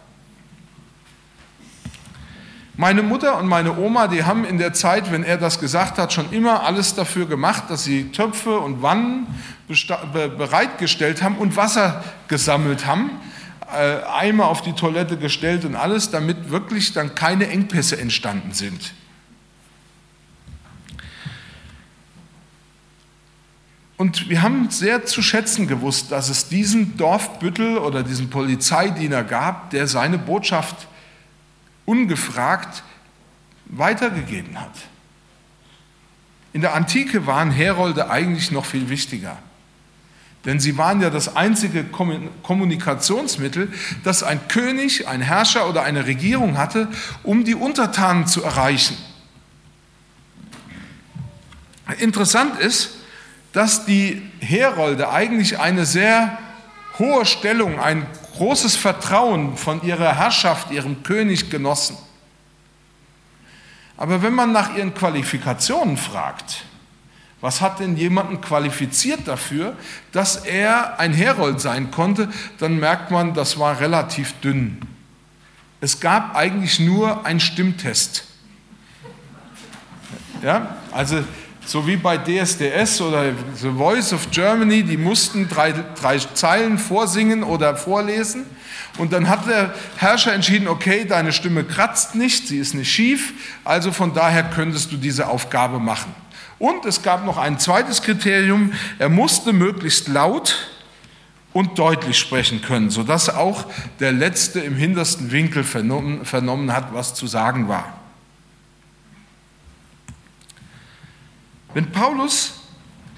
Meine 2.75 3.03
Mutter 3.03 3.37
und 3.37 3.47
meine 3.47 3.77
Oma, 3.77 4.07
die 4.07 4.23
haben 4.23 4.45
in 4.45 4.57
der 4.57 4.73
Zeit, 4.73 5.11
wenn 5.11 5.23
er 5.23 5.37
das 5.37 5.59
gesagt 5.59 5.99
hat, 5.99 6.11
schon 6.11 6.31
immer 6.31 6.63
alles 6.63 6.95
dafür 6.95 7.27
gemacht, 7.27 7.65
dass 7.69 7.83
sie 7.83 8.11
Töpfe 8.11 8.57
und 8.57 8.81
Wannen 8.81 9.27
bereitgestellt 9.67 11.21
haben 11.21 11.37
und 11.37 11.55
Wasser 11.55 12.03
gesammelt 12.27 12.87
haben, 12.87 13.11
äh, 13.71 14.01
Eimer 14.11 14.47
auf 14.47 14.63
die 14.63 14.73
Toilette 14.73 15.17
gestellt 15.17 15.65
und 15.65 15.75
alles, 15.75 16.09
damit 16.09 16.49
wirklich 16.49 16.93
dann 16.93 17.13
keine 17.13 17.47
Engpässe 17.47 17.99
entstanden 17.99 18.53
sind. 18.53 18.93
Und 23.97 24.29
wir 24.29 24.41
haben 24.41 24.71
sehr 24.71 25.05
zu 25.05 25.21
schätzen 25.21 25.67
gewusst, 25.67 26.11
dass 26.11 26.29
es 26.29 26.49
diesen 26.49 26.97
Dorfbüttel 26.97 27.77
oder 27.77 28.01
diesen 28.01 28.31
Polizeidiener 28.31 29.23
gab, 29.23 29.69
der 29.69 29.85
seine 29.85 30.17
Botschaft 30.17 30.87
ungefragt 31.85 32.83
weitergegeben 33.65 34.59
hat. 34.59 34.73
In 36.53 36.61
der 36.61 36.75
Antike 36.75 37.25
waren 37.25 37.51
Herolde 37.51 38.09
eigentlich 38.09 38.51
noch 38.51 38.65
viel 38.65 38.89
wichtiger. 38.89 39.37
Denn 40.45 40.59
sie 40.59 40.77
waren 40.77 41.01
ja 41.01 41.09
das 41.09 41.35
einzige 41.35 41.85
Kommunikationsmittel, 41.85 43.71
das 44.03 44.23
ein 44.23 44.47
König, 44.49 45.07
ein 45.07 45.21
Herrscher 45.21 45.69
oder 45.69 45.83
eine 45.83 46.05
Regierung 46.05 46.57
hatte, 46.57 46.89
um 47.23 47.45
die 47.45 47.55
Untertanen 47.55 48.27
zu 48.27 48.43
erreichen. 48.43 48.97
Interessant 51.99 52.59
ist, 52.59 52.91
dass 53.53 53.85
die 53.85 54.21
Herolde 54.39 55.09
eigentlich 55.09 55.59
eine 55.59 55.85
sehr 55.85 56.37
hohe 56.99 57.25
Stellung, 57.25 57.79
ein 57.79 58.05
großes 58.33 58.75
Vertrauen 58.75 59.57
von 59.57 59.83
ihrer 59.83 60.15
Herrschaft, 60.15 60.71
ihrem 60.71 61.03
König 61.03 61.49
genossen. 61.49 61.97
Aber 63.97 64.21
wenn 64.21 64.33
man 64.33 64.51
nach 64.51 64.75
ihren 64.75 64.93
Qualifikationen 64.93 65.97
fragt, 65.97 66.65
was 67.41 67.61
hat 67.61 67.79
denn 67.79 67.97
jemanden 67.97 68.41
qualifiziert 68.41 69.27
dafür, 69.27 69.75
dass 70.13 70.37
er 70.37 70.99
ein 70.99 71.13
Herold 71.13 71.59
sein 71.59 71.91
konnte, 71.91 72.29
dann 72.57 72.79
merkt 72.79 73.11
man, 73.11 73.33
das 73.33 73.59
war 73.59 73.79
relativ 73.79 74.33
dünn. 74.39 74.79
Es 75.81 75.99
gab 75.99 76.35
eigentlich 76.35 76.79
nur 76.79 77.25
einen 77.25 77.41
Stimmtest. 77.41 78.23
Ja, 80.41 80.77
also 80.91 81.23
so 81.65 81.87
wie 81.87 81.95
bei 81.95 82.17
DSDS 82.17 83.01
oder 83.01 83.31
The 83.55 83.69
Voice 83.69 84.13
of 84.13 84.29
Germany, 84.31 84.83
die 84.83 84.97
mussten 84.97 85.47
drei, 85.47 85.73
drei 85.99 86.17
Zeilen 86.19 86.77
vorsingen 86.77 87.43
oder 87.43 87.75
vorlesen. 87.75 88.45
Und 88.97 89.13
dann 89.13 89.27
hat 89.27 89.47
der 89.47 89.73
Herrscher 89.97 90.33
entschieden, 90.33 90.67
okay, 90.67 91.05
deine 91.05 91.31
Stimme 91.31 91.63
kratzt 91.63 92.15
nicht, 92.15 92.47
sie 92.47 92.57
ist 92.57 92.75
nicht 92.75 92.91
schief, 92.91 93.33
also 93.63 93.91
von 93.91 94.13
daher 94.13 94.43
könntest 94.43 94.91
du 94.91 94.97
diese 94.97 95.27
Aufgabe 95.27 95.79
machen. 95.79 96.13
Und 96.59 96.85
es 96.85 97.01
gab 97.01 97.25
noch 97.25 97.37
ein 97.37 97.59
zweites 97.59 98.01
Kriterium, 98.01 98.73
er 98.99 99.09
musste 99.09 99.51
möglichst 99.51 100.07
laut 100.07 100.69
und 101.53 101.79
deutlich 101.79 102.17
sprechen 102.17 102.61
können, 102.61 102.89
sodass 102.89 103.29
auch 103.29 103.65
der 103.99 104.11
Letzte 104.11 104.59
im 104.59 104.75
hintersten 104.75 105.31
Winkel 105.31 105.63
vernommen, 105.63 106.25
vernommen 106.25 106.73
hat, 106.73 106.93
was 106.93 107.15
zu 107.15 107.25
sagen 107.25 107.67
war. 107.67 108.02
Wenn 111.73 111.91
Paulus 111.91 112.61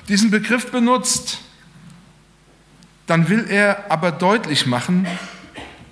diesen 0.08 0.32
Begriff 0.32 0.72
benutzt, 0.72 1.40
dann 3.08 3.30
will 3.30 3.48
er 3.50 3.92
aber 3.92 4.12
deutlich 4.12 4.66
machen 4.66 5.08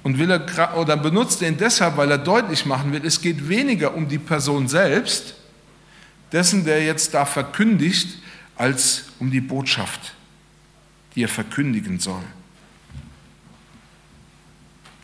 und 0.03 0.17
will 0.17 0.31
er, 0.31 0.77
oder 0.77 0.97
benutzt 0.97 1.41
er 1.41 1.49
ihn 1.49 1.57
deshalb, 1.57 1.97
weil 1.97 2.11
er 2.11 2.17
deutlich 2.17 2.65
machen 2.65 2.91
will, 2.91 3.05
es 3.05 3.21
geht 3.21 3.47
weniger 3.47 3.93
um 3.93 4.07
die 4.07 4.17
Person 4.17 4.67
selbst, 4.67 5.35
dessen, 6.31 6.65
der 6.65 6.83
jetzt 6.83 7.13
da 7.13 7.25
verkündigt, 7.25 8.17
als 8.55 9.05
um 9.19 9.31
die 9.31 9.41
Botschaft, 9.41 10.13
die 11.15 11.23
er 11.23 11.29
verkündigen 11.29 11.99
soll. 11.99 12.23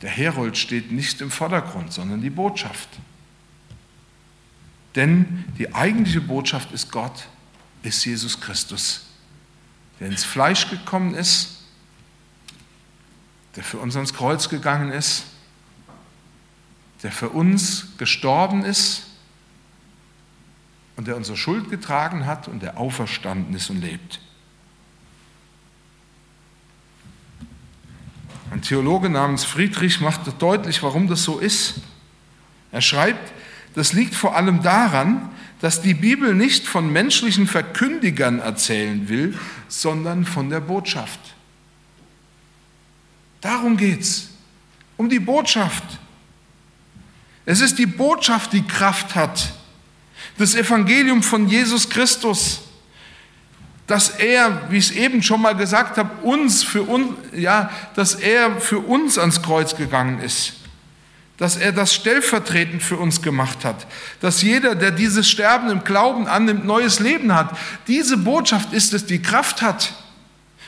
Der 0.01 0.09
Herold 0.09 0.57
steht 0.57 0.91
nicht 0.91 1.21
im 1.21 1.29
Vordergrund, 1.29 1.91
sondern 1.93 2.21
die 2.21 2.29
Botschaft. 2.29 2.89
Denn 4.95 5.45
die 5.57 5.73
eigentliche 5.73 6.21
Botschaft 6.21 6.71
ist 6.71 6.91
Gott, 6.91 7.27
ist 7.83 8.03
Jesus 8.05 8.39
Christus, 8.39 9.05
der 9.99 10.07
ins 10.07 10.23
Fleisch 10.23 10.69
gekommen 10.69 11.13
ist, 11.13 11.63
der 13.55 13.63
für 13.63 13.77
uns 13.77 13.95
ans 13.95 14.13
Kreuz 14.13 14.49
gegangen 14.49 14.91
ist, 14.91 15.23
der 17.03 17.11
für 17.11 17.29
uns 17.29 17.97
gestorben 17.97 18.63
ist 18.63 19.07
und 20.97 21.07
der 21.07 21.15
unsere 21.15 21.37
Schuld 21.37 21.69
getragen 21.69 22.25
hat 22.25 22.47
und 22.47 22.61
der 22.61 22.77
auferstanden 22.77 23.55
ist 23.55 23.69
und 23.69 23.81
lebt. 23.81 24.19
Ein 28.51 28.61
Theologe 28.61 29.09
namens 29.09 29.45
Friedrich 29.45 30.01
macht 30.01 30.21
deutlich, 30.41 30.81
warum 30.81 31.07
das 31.07 31.23
so 31.23 31.39
ist. 31.39 31.75
Er 32.71 32.81
schreibt, 32.81 33.31
das 33.75 33.93
liegt 33.93 34.15
vor 34.15 34.35
allem 34.35 34.63
daran, 34.63 35.29
dass 35.59 35.81
die 35.81 35.93
Bibel 35.93 36.33
nicht 36.33 36.65
von 36.65 36.91
menschlichen 36.91 37.47
Verkündigern 37.47 38.39
erzählen 38.39 39.09
will, 39.09 39.37
sondern 39.67 40.25
von 40.25 40.49
der 40.49 40.61
Botschaft. 40.61 41.19
Darum 43.41 43.77
geht 43.77 44.01
es, 44.01 44.29
um 44.97 45.09
die 45.09 45.19
Botschaft. 45.19 45.83
Es 47.45 47.61
ist 47.61 47.77
die 47.77 47.85
Botschaft, 47.85 48.53
die 48.53 48.65
Kraft 48.65 49.15
hat, 49.15 49.53
das 50.37 50.55
Evangelium 50.55 51.23
von 51.23 51.47
Jesus 51.47 51.89
Christus, 51.89 52.61
dass 53.87 54.09
er, 54.09 54.69
wie 54.69 54.77
ich 54.77 54.91
es 54.91 54.91
eben 54.91 55.23
schon 55.23 55.41
mal 55.41 55.55
gesagt 55.55 55.97
habe, 55.97 56.23
uns 56.23 56.63
für 56.63 56.83
uns, 56.83 57.15
ja, 57.33 57.71
dass 57.95 58.15
er 58.15 58.61
für 58.61 58.79
uns 58.79 59.17
ans 59.17 59.41
Kreuz 59.41 59.75
gegangen 59.75 60.19
ist, 60.19 60.58
dass 61.39 61.55
er 61.55 61.71
das 61.71 61.93
stellvertretend 61.93 62.83
für 62.83 62.97
uns 62.97 63.21
gemacht 63.21 63.63
hat, 63.63 63.87
dass 64.19 64.41
jeder, 64.41 64.75
der 64.75 64.91
dieses 64.91 65.27
Sterben 65.27 65.69
im 65.71 65.83
Glauben 65.85 66.27
annimmt, 66.27 66.65
neues 66.65 66.99
Leben 66.99 67.33
hat. 67.33 67.57
Diese 67.87 68.17
Botschaft 68.17 68.73
ist 68.73 68.93
es, 68.93 69.05
die 69.05 69.21
Kraft 69.21 69.61
hat. 69.61 69.93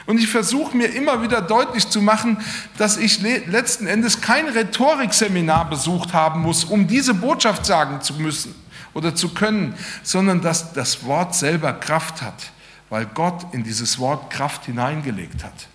Und 0.07 0.17
ich 0.17 0.27
versuche 0.27 0.75
mir 0.75 0.87
immer 0.87 1.21
wieder 1.21 1.41
deutlich 1.41 1.87
zu 1.89 2.01
machen, 2.01 2.37
dass 2.77 2.97
ich 2.97 3.21
letzten 3.21 3.85
Endes 3.85 4.21
kein 4.21 4.47
Rhetorikseminar 4.47 5.69
besucht 5.69 6.13
haben 6.13 6.41
muss, 6.41 6.63
um 6.63 6.87
diese 6.87 7.13
Botschaft 7.13 7.65
sagen 7.65 8.01
zu 8.01 8.13
müssen 8.15 8.55
oder 8.93 9.13
zu 9.13 9.33
können, 9.33 9.75
sondern 10.03 10.41
dass 10.41 10.73
das 10.73 11.05
Wort 11.05 11.35
selber 11.35 11.73
Kraft 11.73 12.21
hat, 12.21 12.51
weil 12.89 13.05
Gott 13.05 13.53
in 13.53 13.63
dieses 13.63 13.99
Wort 13.99 14.31
Kraft 14.31 14.65
hineingelegt 14.65 15.43
hat. 15.43 15.67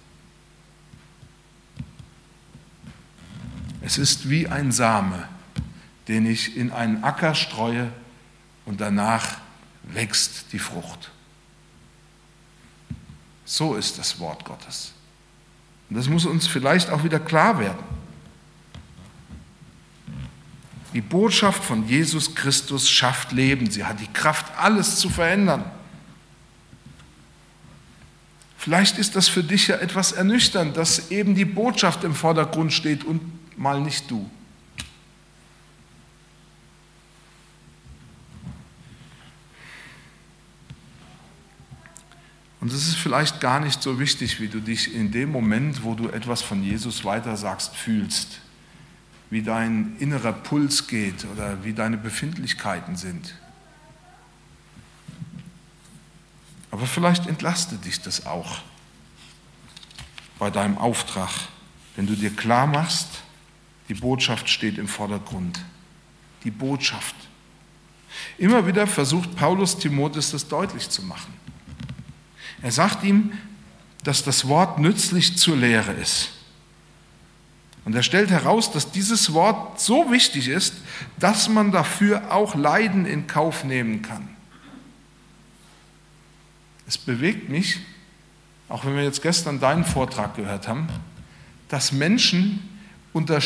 Es 3.86 3.98
ist 3.98 4.28
wie 4.28 4.48
ein 4.48 4.72
Same, 4.72 5.28
den 6.08 6.26
ich 6.26 6.56
in 6.56 6.72
einen 6.72 7.04
Acker 7.04 7.36
streue 7.36 7.92
und 8.64 8.80
danach 8.80 9.36
wächst 9.84 10.46
die 10.52 10.58
Frucht. 10.58 11.12
So 13.44 13.76
ist 13.76 13.96
das 13.96 14.18
Wort 14.18 14.44
Gottes. 14.44 14.90
Und 15.88 15.96
das 15.96 16.08
muss 16.08 16.26
uns 16.26 16.48
vielleicht 16.48 16.90
auch 16.90 17.04
wieder 17.04 17.20
klar 17.20 17.60
werden. 17.60 17.78
Die 20.92 21.00
Botschaft 21.00 21.62
von 21.62 21.86
Jesus 21.86 22.34
Christus 22.34 22.90
schafft 22.90 23.30
Leben. 23.30 23.70
Sie 23.70 23.84
hat 23.84 24.00
die 24.00 24.12
Kraft, 24.12 24.46
alles 24.58 24.96
zu 24.96 25.08
verändern. 25.08 25.64
Vielleicht 28.58 28.98
ist 28.98 29.14
das 29.14 29.28
für 29.28 29.44
dich 29.44 29.68
ja 29.68 29.76
etwas 29.76 30.10
ernüchternd, 30.10 30.76
dass 30.76 31.12
eben 31.12 31.36
die 31.36 31.44
Botschaft 31.44 32.02
im 32.02 32.16
Vordergrund 32.16 32.72
steht 32.72 33.04
und 33.04 33.20
mal 33.56 33.80
nicht 33.80 34.10
du. 34.10 34.30
Und 42.60 42.72
es 42.72 42.88
ist 42.88 42.96
vielleicht 42.96 43.40
gar 43.40 43.60
nicht 43.60 43.80
so 43.80 44.00
wichtig, 44.00 44.40
wie 44.40 44.48
du 44.48 44.60
dich 44.60 44.92
in 44.92 45.12
dem 45.12 45.30
Moment, 45.30 45.84
wo 45.84 45.94
du 45.94 46.08
etwas 46.08 46.42
von 46.42 46.64
Jesus 46.64 47.04
weitersagst, 47.04 47.76
fühlst, 47.76 48.40
wie 49.30 49.42
dein 49.42 49.96
innerer 49.98 50.32
Puls 50.32 50.88
geht 50.88 51.24
oder 51.32 51.62
wie 51.64 51.72
deine 51.72 51.96
Befindlichkeiten 51.96 52.96
sind. 52.96 53.34
Aber 56.72 56.86
vielleicht 56.86 57.26
entlastet 57.26 57.84
dich 57.84 58.02
das 58.02 58.26
auch 58.26 58.58
bei 60.38 60.50
deinem 60.50 60.76
Auftrag, 60.76 61.30
wenn 61.94 62.06
du 62.06 62.14
dir 62.16 62.34
klar 62.34 62.66
machst, 62.66 63.08
die 63.88 63.94
Botschaft 63.94 64.48
steht 64.48 64.78
im 64.78 64.88
Vordergrund. 64.88 65.60
Die 66.44 66.50
Botschaft. 66.50 67.14
Immer 68.38 68.66
wieder 68.66 68.86
versucht 68.86 69.36
Paulus 69.36 69.78
Timotheus 69.78 70.30
das 70.30 70.48
deutlich 70.48 70.88
zu 70.88 71.02
machen. 71.02 71.32
Er 72.62 72.72
sagt 72.72 73.04
ihm, 73.04 73.32
dass 74.02 74.24
das 74.24 74.48
Wort 74.48 74.78
nützlich 74.78 75.36
zur 75.36 75.56
Lehre 75.56 75.92
ist. 75.92 76.30
Und 77.84 77.94
er 77.94 78.02
stellt 78.02 78.30
heraus, 78.30 78.72
dass 78.72 78.90
dieses 78.90 79.32
Wort 79.32 79.80
so 79.80 80.10
wichtig 80.10 80.48
ist, 80.48 80.74
dass 81.20 81.48
man 81.48 81.70
dafür 81.70 82.32
auch 82.32 82.56
Leiden 82.56 83.06
in 83.06 83.26
Kauf 83.28 83.62
nehmen 83.62 84.02
kann. 84.02 84.28
Es 86.88 86.98
bewegt 86.98 87.48
mich, 87.48 87.78
auch 88.68 88.84
wenn 88.84 88.96
wir 88.96 89.04
jetzt 89.04 89.22
gestern 89.22 89.60
deinen 89.60 89.84
Vortrag 89.84 90.34
gehört 90.34 90.66
haben, 90.66 90.88
dass 91.68 91.92
Menschen 91.92 92.68
unter 93.12 93.40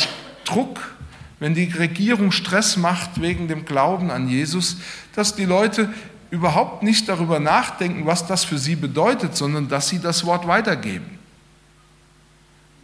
Druck, 0.51 0.97
wenn 1.39 1.55
die 1.55 1.65
Regierung 1.65 2.33
Stress 2.33 2.77
macht 2.77 3.21
wegen 3.21 3.49
dem 3.49 3.65
Glauben 3.65 4.11
an 4.11 4.29
Jesus, 4.29 4.77
dass 5.15 5.35
die 5.35 5.45
Leute 5.45 5.93
überhaupt 6.31 6.83
nicht 6.83 7.09
darüber 7.09 7.41
nachdenken, 7.41 8.07
was 8.07 8.27
das 8.27 8.45
für 8.45 8.59
sie 8.59 8.77
bedeutet, 8.77 9.37
sondern 9.37 9.69
dass 9.69 9.89
sie 9.89 9.99
das 9.99 10.25
Wort 10.25 10.47
weitergeben. 10.47 11.19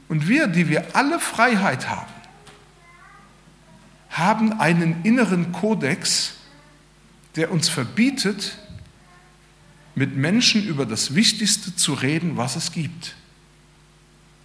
Und 0.08 0.28
wir, 0.28 0.46
die 0.46 0.68
wir 0.68 0.96
alle 0.96 1.18
Freiheit 1.18 1.88
haben, 1.88 2.12
haben 4.10 4.60
einen 4.60 5.04
inneren 5.04 5.52
Kodex, 5.52 6.34
der 7.34 7.52
uns 7.52 7.68
verbietet, 7.68 8.56
mit 9.94 10.16
Menschen 10.16 10.66
über 10.66 10.86
das 10.86 11.14
Wichtigste 11.14 11.74
zu 11.74 11.94
reden, 11.94 12.36
was 12.36 12.56
es 12.56 12.72
gibt. 12.72 13.14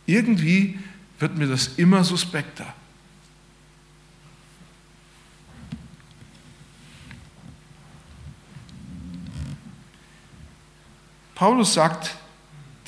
Irgendwie 0.05 0.79
wird 1.19 1.37
mir 1.37 1.47
das 1.47 1.67
immer 1.77 2.03
suspekter. 2.03 2.73
Paulus 11.41 11.73
sagt, 11.73 12.17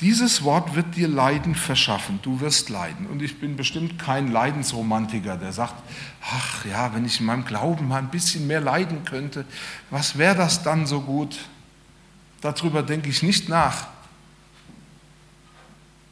dieses 0.00 0.44
Wort 0.44 0.76
wird 0.76 0.94
dir 0.94 1.08
Leiden 1.08 1.56
verschaffen, 1.56 2.20
du 2.22 2.38
wirst 2.38 2.68
leiden. 2.68 3.08
Und 3.08 3.20
ich 3.20 3.40
bin 3.40 3.56
bestimmt 3.56 3.98
kein 3.98 4.30
Leidensromantiker, 4.30 5.36
der 5.36 5.52
sagt, 5.52 5.74
ach 6.22 6.64
ja, 6.64 6.94
wenn 6.94 7.04
ich 7.04 7.18
in 7.18 7.26
meinem 7.26 7.44
Glauben 7.44 7.88
mal 7.88 7.98
ein 7.98 8.10
bisschen 8.10 8.46
mehr 8.46 8.60
leiden 8.60 9.04
könnte, 9.04 9.44
was 9.90 10.18
wäre 10.18 10.36
das 10.36 10.62
dann 10.62 10.86
so 10.86 11.00
gut? 11.00 11.36
Darüber 12.42 12.84
denke 12.84 13.08
ich 13.08 13.24
nicht 13.24 13.48
nach. 13.48 13.88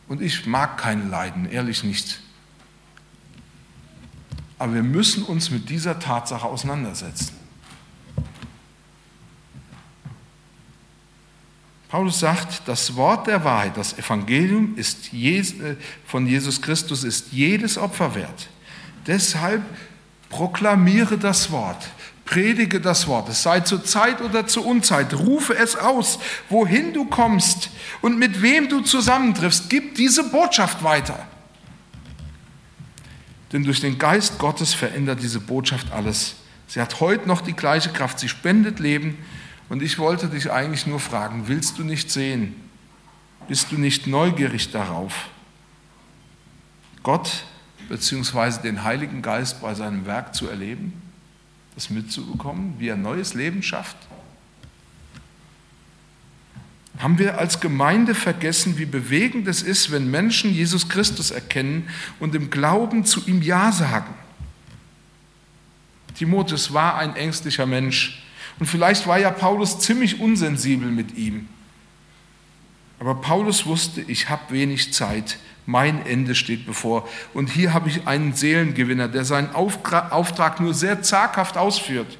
Und 0.08 0.20
ich 0.20 0.44
mag 0.44 0.78
keine 0.78 1.04
Leiden, 1.04 1.48
ehrlich 1.48 1.84
nicht. 1.84 2.22
Aber 4.58 4.74
wir 4.74 4.82
müssen 4.82 5.22
uns 5.22 5.52
mit 5.52 5.70
dieser 5.70 6.00
Tatsache 6.00 6.48
auseinandersetzen. 6.48 7.41
Paulus 11.92 12.20
sagt, 12.20 12.62
das 12.64 12.96
Wort 12.96 13.26
der 13.26 13.44
Wahrheit, 13.44 13.76
das 13.76 13.98
Evangelium 13.98 14.76
ist 14.78 15.12
äh, 15.12 15.76
von 16.06 16.26
Jesus 16.26 16.62
Christus 16.62 17.04
ist 17.04 17.32
jedes 17.32 17.76
Opfer 17.76 18.14
wert. 18.14 18.48
Deshalb 19.06 19.60
proklamiere 20.30 21.18
das 21.18 21.50
Wort, 21.50 21.86
predige 22.24 22.80
das 22.80 23.06
Wort, 23.08 23.28
es 23.28 23.42
sei 23.42 23.60
zur 23.60 23.84
Zeit 23.84 24.22
oder 24.22 24.46
zur 24.46 24.64
Unzeit, 24.64 25.12
rufe 25.12 25.54
es 25.54 25.76
aus, 25.76 26.18
wohin 26.48 26.94
du 26.94 27.04
kommst 27.04 27.68
und 28.00 28.18
mit 28.18 28.40
wem 28.40 28.70
du 28.70 28.80
zusammentriffst, 28.80 29.68
gib 29.68 29.94
diese 29.96 30.24
Botschaft 30.30 30.82
weiter. 30.82 31.26
Denn 33.52 33.64
durch 33.64 33.80
den 33.80 33.98
Geist 33.98 34.38
Gottes 34.38 34.72
verändert 34.72 35.22
diese 35.22 35.40
Botschaft 35.40 35.92
alles. 35.92 36.36
Sie 36.68 36.80
hat 36.80 37.00
heute 37.00 37.28
noch 37.28 37.42
die 37.42 37.52
gleiche 37.52 37.90
Kraft, 37.90 38.18
sie 38.18 38.30
spendet 38.30 38.80
Leben 38.80 39.18
und 39.72 39.82
ich 39.82 39.98
wollte 39.98 40.28
dich 40.28 40.52
eigentlich 40.52 40.86
nur 40.86 41.00
fragen, 41.00 41.48
willst 41.48 41.78
du 41.78 41.82
nicht 41.82 42.10
sehen? 42.10 42.54
Bist 43.48 43.72
du 43.72 43.78
nicht 43.78 44.06
neugierig 44.06 44.70
darauf, 44.70 45.30
Gott 47.02 47.44
bzw. 47.88 48.60
den 48.62 48.84
Heiligen 48.84 49.22
Geist 49.22 49.62
bei 49.62 49.72
seinem 49.72 50.04
Werk 50.04 50.34
zu 50.34 50.46
erleben, 50.46 50.92
das 51.74 51.88
mitzubekommen, 51.88 52.74
wie 52.80 52.88
er 52.88 52.98
neues 52.98 53.32
Leben 53.32 53.62
schafft? 53.62 53.96
Haben 56.98 57.18
wir 57.18 57.38
als 57.38 57.58
Gemeinde 57.58 58.14
vergessen, 58.14 58.76
wie 58.76 58.84
bewegend 58.84 59.48
es 59.48 59.62
ist, 59.62 59.90
wenn 59.90 60.10
Menschen 60.10 60.52
Jesus 60.52 60.90
Christus 60.90 61.30
erkennen 61.30 61.88
und 62.20 62.34
im 62.34 62.50
Glauben 62.50 63.06
zu 63.06 63.26
ihm 63.26 63.40
Ja 63.40 63.72
sagen? 63.72 64.12
Timotheus 66.14 66.74
war 66.74 66.98
ein 66.98 67.16
ängstlicher 67.16 67.64
Mensch 67.64 68.22
und 68.62 68.66
vielleicht 68.66 69.08
war 69.08 69.18
ja 69.18 69.32
Paulus 69.32 69.80
ziemlich 69.80 70.20
unsensibel 70.20 70.88
mit 70.88 71.16
ihm. 71.18 71.48
Aber 73.00 73.16
Paulus 73.16 73.66
wusste, 73.66 74.02
ich 74.02 74.28
habe 74.28 74.52
wenig 74.54 74.92
Zeit, 74.92 75.40
mein 75.66 76.06
Ende 76.06 76.36
steht 76.36 76.64
bevor. 76.64 77.08
Und 77.34 77.50
hier 77.50 77.74
habe 77.74 77.88
ich 77.88 78.06
einen 78.06 78.34
Seelengewinner, 78.34 79.08
der 79.08 79.24
seinen 79.24 79.52
Auftrag 79.52 80.60
nur 80.60 80.74
sehr 80.74 81.02
zaghaft 81.02 81.56
ausführt. 81.56 82.18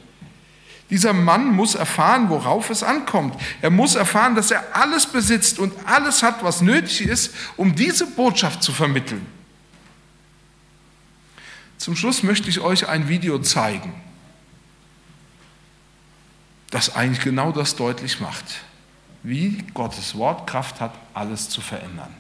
Dieser 0.90 1.12
Mann 1.12 1.54
muss 1.54 1.76
erfahren, 1.76 2.28
worauf 2.28 2.70
es 2.70 2.82
ankommt. 2.82 3.40
Er 3.60 3.70
muss 3.70 3.94
erfahren, 3.94 4.34
dass 4.34 4.50
er 4.50 4.74
alles 4.74 5.06
besitzt 5.06 5.60
und 5.60 5.72
alles 5.86 6.24
hat, 6.24 6.42
was 6.42 6.60
nötig 6.60 7.02
ist, 7.02 7.32
um 7.56 7.76
diese 7.76 8.04
Botschaft 8.04 8.64
zu 8.64 8.72
vermitteln. 8.72 9.24
Zum 11.78 11.94
Schluss 11.94 12.24
möchte 12.24 12.50
ich 12.50 12.58
euch 12.58 12.88
ein 12.88 13.08
Video 13.08 13.38
zeigen 13.38 13.94
das 16.72 16.96
eigentlich 16.96 17.20
genau 17.20 17.52
das 17.52 17.76
deutlich 17.76 18.18
macht, 18.18 18.44
wie 19.22 19.58
Gottes 19.74 20.16
Wort 20.16 20.48
Kraft 20.48 20.80
hat, 20.80 20.94
alles 21.14 21.48
zu 21.48 21.60
verändern. 21.60 22.12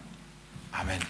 Amen. 0.72 1.00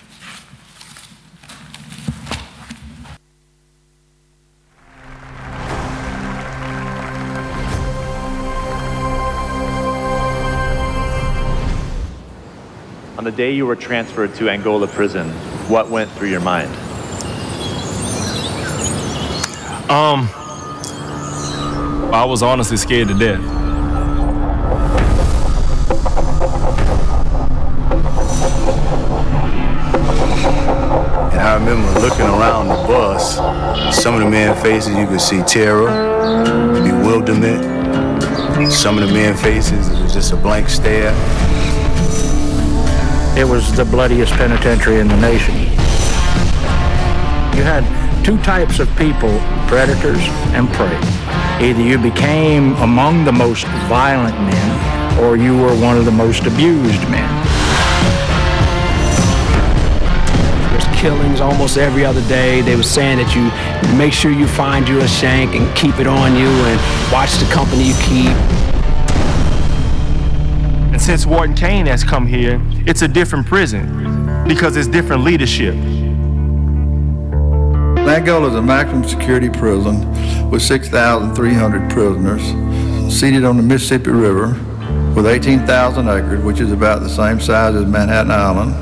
On 13.18 13.24
the 13.24 13.30
day 13.30 13.52
you 13.52 13.66
were 13.66 13.76
transferred 13.76 14.34
to 14.36 14.48
Angola 14.48 14.86
prison, 14.86 15.28
what 15.68 15.90
went 15.90 16.10
through 16.12 16.30
your 16.30 16.40
mind? 16.40 16.70
Um, 19.88 20.28
I 22.12 22.26
was 22.26 22.42
honestly 22.42 22.76
scared 22.76 23.08
to 23.08 23.14
death. 23.14 23.40
And 31.32 31.40
I 31.40 31.54
remember 31.54 32.00
looking 32.00 32.26
around 32.26 32.68
the 32.68 32.74
bus, 32.86 33.36
some 33.96 34.12
of 34.14 34.20
the 34.20 34.28
men 34.28 34.54
faces 34.62 34.94
you 34.94 35.06
could 35.06 35.22
see 35.22 35.40
terror, 35.44 35.86
bewilderment. 36.82 37.62
Some 38.70 38.98
of 38.98 39.08
the 39.08 39.14
men 39.14 39.34
faces 39.34 39.88
it 39.88 40.02
was 40.02 40.12
just 40.12 40.34
a 40.34 40.36
blank 40.36 40.68
stare. 40.68 41.14
It 43.38 43.48
was 43.48 43.74
the 43.74 43.86
bloodiest 43.86 44.34
penitentiary 44.34 45.00
in 45.00 45.08
the 45.08 45.16
nation. 45.16 45.54
You 47.56 47.62
had 47.64 47.84
two 48.22 48.36
types 48.42 48.80
of 48.80 48.94
people, 48.96 49.30
predators 49.66 50.20
and 50.52 50.68
prey. 50.74 51.21
Either 51.62 51.80
you 51.80 51.96
became 51.96 52.74
among 52.78 53.24
the 53.24 53.30
most 53.30 53.66
violent 53.86 54.36
men 54.40 55.18
or 55.22 55.36
you 55.36 55.56
were 55.56 55.72
one 55.76 55.96
of 55.96 56.04
the 56.04 56.10
most 56.10 56.44
abused 56.44 57.00
men. 57.08 57.30
There's 60.72 61.00
killings 61.00 61.40
almost 61.40 61.76
every 61.78 62.04
other 62.04 62.20
day. 62.22 62.62
They 62.62 62.74
were 62.74 62.82
saying 62.82 63.18
that 63.18 63.36
you 63.36 63.96
make 63.96 64.12
sure 64.12 64.32
you 64.32 64.48
find 64.48 64.88
you 64.88 65.02
a 65.02 65.06
shank 65.06 65.54
and 65.54 65.76
keep 65.76 66.00
it 66.00 66.08
on 66.08 66.34
you 66.34 66.48
and 66.48 67.12
watch 67.12 67.34
the 67.36 67.48
company 67.52 67.84
you 67.84 67.94
keep. 68.02 68.36
And 70.92 71.00
since 71.00 71.26
Warden 71.26 71.54
Kane 71.54 71.86
has 71.86 72.02
come 72.02 72.26
here, 72.26 72.60
it's 72.86 73.02
a 73.02 73.08
different 73.08 73.46
prison 73.46 74.46
because 74.48 74.76
it's 74.76 74.88
different 74.88 75.22
leadership. 75.22 75.76
Angola 78.12 78.48
is 78.48 78.54
a 78.54 78.60
maximum 78.60 79.08
security 79.08 79.48
prison 79.48 80.50
with 80.50 80.60
6,300 80.60 81.90
prisoners 81.90 82.42
seated 83.10 83.42
on 83.42 83.56
the 83.56 83.62
Mississippi 83.62 84.10
River 84.10 84.48
with 85.16 85.26
18,000 85.26 86.08
acres, 86.08 86.44
which 86.44 86.60
is 86.60 86.72
about 86.72 87.00
the 87.00 87.08
same 87.08 87.40
size 87.40 87.74
as 87.74 87.86
Manhattan 87.86 88.30
Island. 88.30 88.74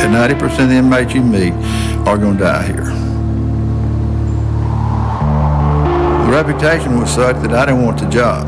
And 0.00 0.40
90% 0.40 0.62
of 0.62 0.68
the 0.70 0.74
inmates 0.74 1.12
you 1.12 1.22
meet 1.22 1.52
are 2.08 2.16
going 2.16 2.38
to 2.38 2.44
die 2.44 2.62
here. 2.62 2.86
The 6.24 6.32
reputation 6.32 6.98
was 6.98 7.10
such 7.10 7.36
that 7.42 7.52
I 7.52 7.66
didn't 7.66 7.84
want 7.84 8.00
the 8.00 8.08
job. 8.08 8.46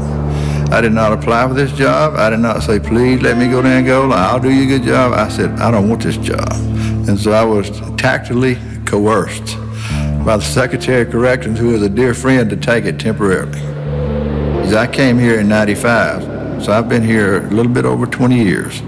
I 0.73 0.81
did 0.81 0.95
not 0.95 1.13
apply 1.13 1.49
for 1.49 1.55
this 1.55 1.73
job. 1.73 2.15
I 2.15 2.31
did 2.31 2.41
not 2.41 2.63
say, 2.63 2.81
please 2.81 3.21
let 3.21 3.37
me 3.37 3.47
go 3.47 3.61
to 3.61 3.69
Angola. 3.69 4.17
I'll 4.17 4.41
do 4.41 4.51
you 4.51 4.63
a 4.63 4.79
good 4.79 4.87
job. 4.87 5.13
I 5.13 5.29
said, 5.29 5.51
I 5.59 5.71
don't 5.71 5.91
want 5.91 6.03
this 6.03 6.17
job. 6.17 6.51
And 6.51 7.21
so 7.21 7.33
I 7.33 7.45
was 7.45 7.69
tactfully 7.99 8.57
coerced 8.87 9.59
by 10.29 10.37
the 10.37 10.45
Secretary 10.45 11.01
of 11.01 11.11
Corrections, 11.11 11.59
who 11.59 11.69
was 11.69 11.81
a 11.81 11.89
dear 11.89 12.13
friend, 12.13 12.51
to 12.51 12.57
take 12.57 12.85
it 12.85 13.01
temporarily. 13.01 13.63
I 14.77 14.87
came 14.87 15.19
here 15.19 15.41
in 15.41 15.49
95, 15.49 16.63
so 16.63 16.71
I've 16.71 16.87
been 16.87 17.03
here 17.03 17.47
a 17.47 17.51
little 17.51 17.73
bit 17.73 17.87
over 17.87 18.05
20 18.05 18.37
years. 18.37 18.79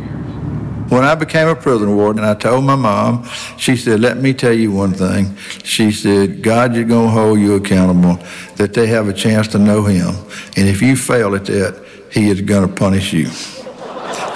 When 0.92 1.02
I 1.02 1.14
became 1.14 1.48
a 1.48 1.56
prison 1.56 1.96
warden, 1.96 2.24
I 2.24 2.34
told 2.34 2.64
my 2.64 2.74
mom, 2.74 3.26
she 3.56 3.74
said, 3.74 4.00
let 4.00 4.18
me 4.18 4.34
tell 4.34 4.52
you 4.52 4.70
one 4.70 4.92
thing. 4.92 5.34
She 5.64 5.92
said, 5.92 6.42
God 6.42 6.76
is 6.76 6.84
going 6.84 7.06
to 7.06 7.10
hold 7.10 7.40
you 7.40 7.54
accountable, 7.54 8.22
that 8.56 8.74
they 8.74 8.88
have 8.88 9.08
a 9.08 9.14
chance 9.14 9.48
to 9.48 9.58
know 9.58 9.82
him. 9.82 10.14
And 10.58 10.68
if 10.68 10.82
you 10.82 10.94
fail 10.94 11.34
at 11.34 11.46
that, 11.46 11.82
he 12.12 12.28
is 12.28 12.42
going 12.42 12.68
to 12.68 12.74
punish 12.74 13.14
you. 13.14 13.30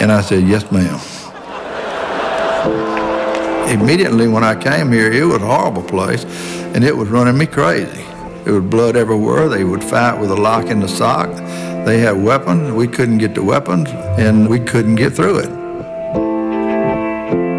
And 0.01 0.11
I 0.11 0.23
said, 0.23 0.49
yes, 0.49 0.73
ma'am. 0.73 0.99
Immediately 3.75 4.29
when 4.29 4.45
I 4.45 4.55
came 4.55 4.93
here, 4.93 5.11
it 5.13 5.25
was 5.25 5.43
a 5.43 5.47
horrible 5.47 5.83
place 5.83 6.25
and 6.75 6.85
it 6.85 6.97
was 6.97 7.09
running 7.09 7.37
me 7.37 7.47
crazy. 7.47 8.05
There 8.45 8.55
was 8.55 8.63
blood 8.71 8.95
everywhere. 8.95 9.49
They 9.49 9.65
would 9.65 9.83
fight 9.83 10.17
with 10.21 10.31
a 10.31 10.37
lock 10.37 10.67
in 10.67 10.79
the 10.79 10.87
sock. 10.87 11.29
They 11.85 11.99
had 11.99 12.23
weapons. 12.23 12.71
We 12.73 12.87
couldn't 12.87 13.19
get 13.19 13.35
the 13.35 13.43
weapons, 13.43 13.91
and 14.17 14.49
we 14.49 14.61
couldn't 14.61 14.95
get 14.95 15.15
through 15.15 15.39
it. 15.39 15.51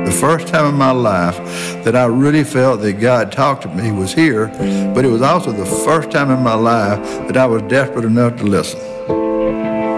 The 0.05 0.17
first 0.19 0.47
time 0.47 0.65
in 0.67 0.75
my 0.75 0.91
life 0.91 1.37
that 1.83 1.97
I 1.97 2.05
really 2.05 2.45
felt 2.45 2.79
that 2.81 2.93
God 2.93 3.33
talked 3.33 3.63
to 3.63 3.67
me 3.67 3.91
was 3.91 4.13
here, 4.13 4.47
but 4.95 5.03
it 5.03 5.09
was 5.09 5.21
also 5.21 5.51
the 5.51 5.65
first 5.65 6.11
time 6.11 6.31
in 6.31 6.41
my 6.41 6.55
life 6.55 6.97
that 7.27 7.35
I 7.35 7.45
was 7.45 7.61
desperate 7.63 8.05
enough 8.05 8.37
to 8.37 8.43
listen. 8.43 8.79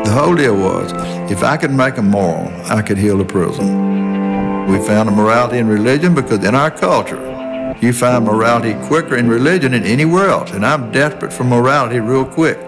The 0.03 0.12
whole 0.12 0.36
deal 0.36 0.56
was, 0.56 0.91
if 1.32 1.43
I 1.43 1.58
could 1.58 1.71
make 1.71 1.97
a 1.97 2.01
moral, 2.01 2.51
I 2.71 2.82
could 2.82 2.97
heal 2.97 3.17
the 3.19 3.25
prison. 3.25 3.87
We 4.67 4.86
found 4.86 5.08
a 5.08 5.13
morality 5.13 5.60
in 5.60 5.67
religion 5.67 6.13
because 6.13 6.43
in 6.43 6.53
our 6.53 6.69
culture, 6.69 7.75
you 7.82 7.93
find 7.93 8.25
morality 8.25 8.73
quicker 8.88 9.15
in 9.15 9.30
religion 9.30 9.71
than 9.71 9.84
anywhere 9.84 10.27
else, 10.27 10.51
and 10.51 10.65
I'm 10.65 10.91
desperate 10.91 11.32
for 11.32 11.45
morality 11.45 12.01
real 12.01 12.25
quick. 12.25 12.60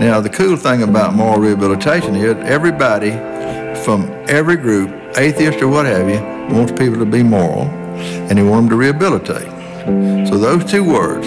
Now, 0.00 0.20
the 0.20 0.30
cool 0.30 0.56
thing 0.56 0.82
about 0.82 1.12
moral 1.12 1.40
rehabilitation 1.40 2.14
is 2.14 2.34
everybody 2.48 3.10
from 3.84 4.10
every 4.26 4.56
group, 4.56 4.90
atheist 5.18 5.60
or 5.60 5.68
what 5.68 5.84
have 5.84 6.08
you, 6.08 6.56
wants 6.56 6.72
people 6.72 6.98
to 6.98 7.04
be 7.04 7.22
moral, 7.22 7.66
and 7.66 8.38
they 8.38 8.42
want 8.42 8.62
them 8.62 8.70
to 8.70 8.76
rehabilitate. 8.76 9.50
So 10.26 10.38
those 10.38 10.64
two 10.64 10.82
words 10.82 11.26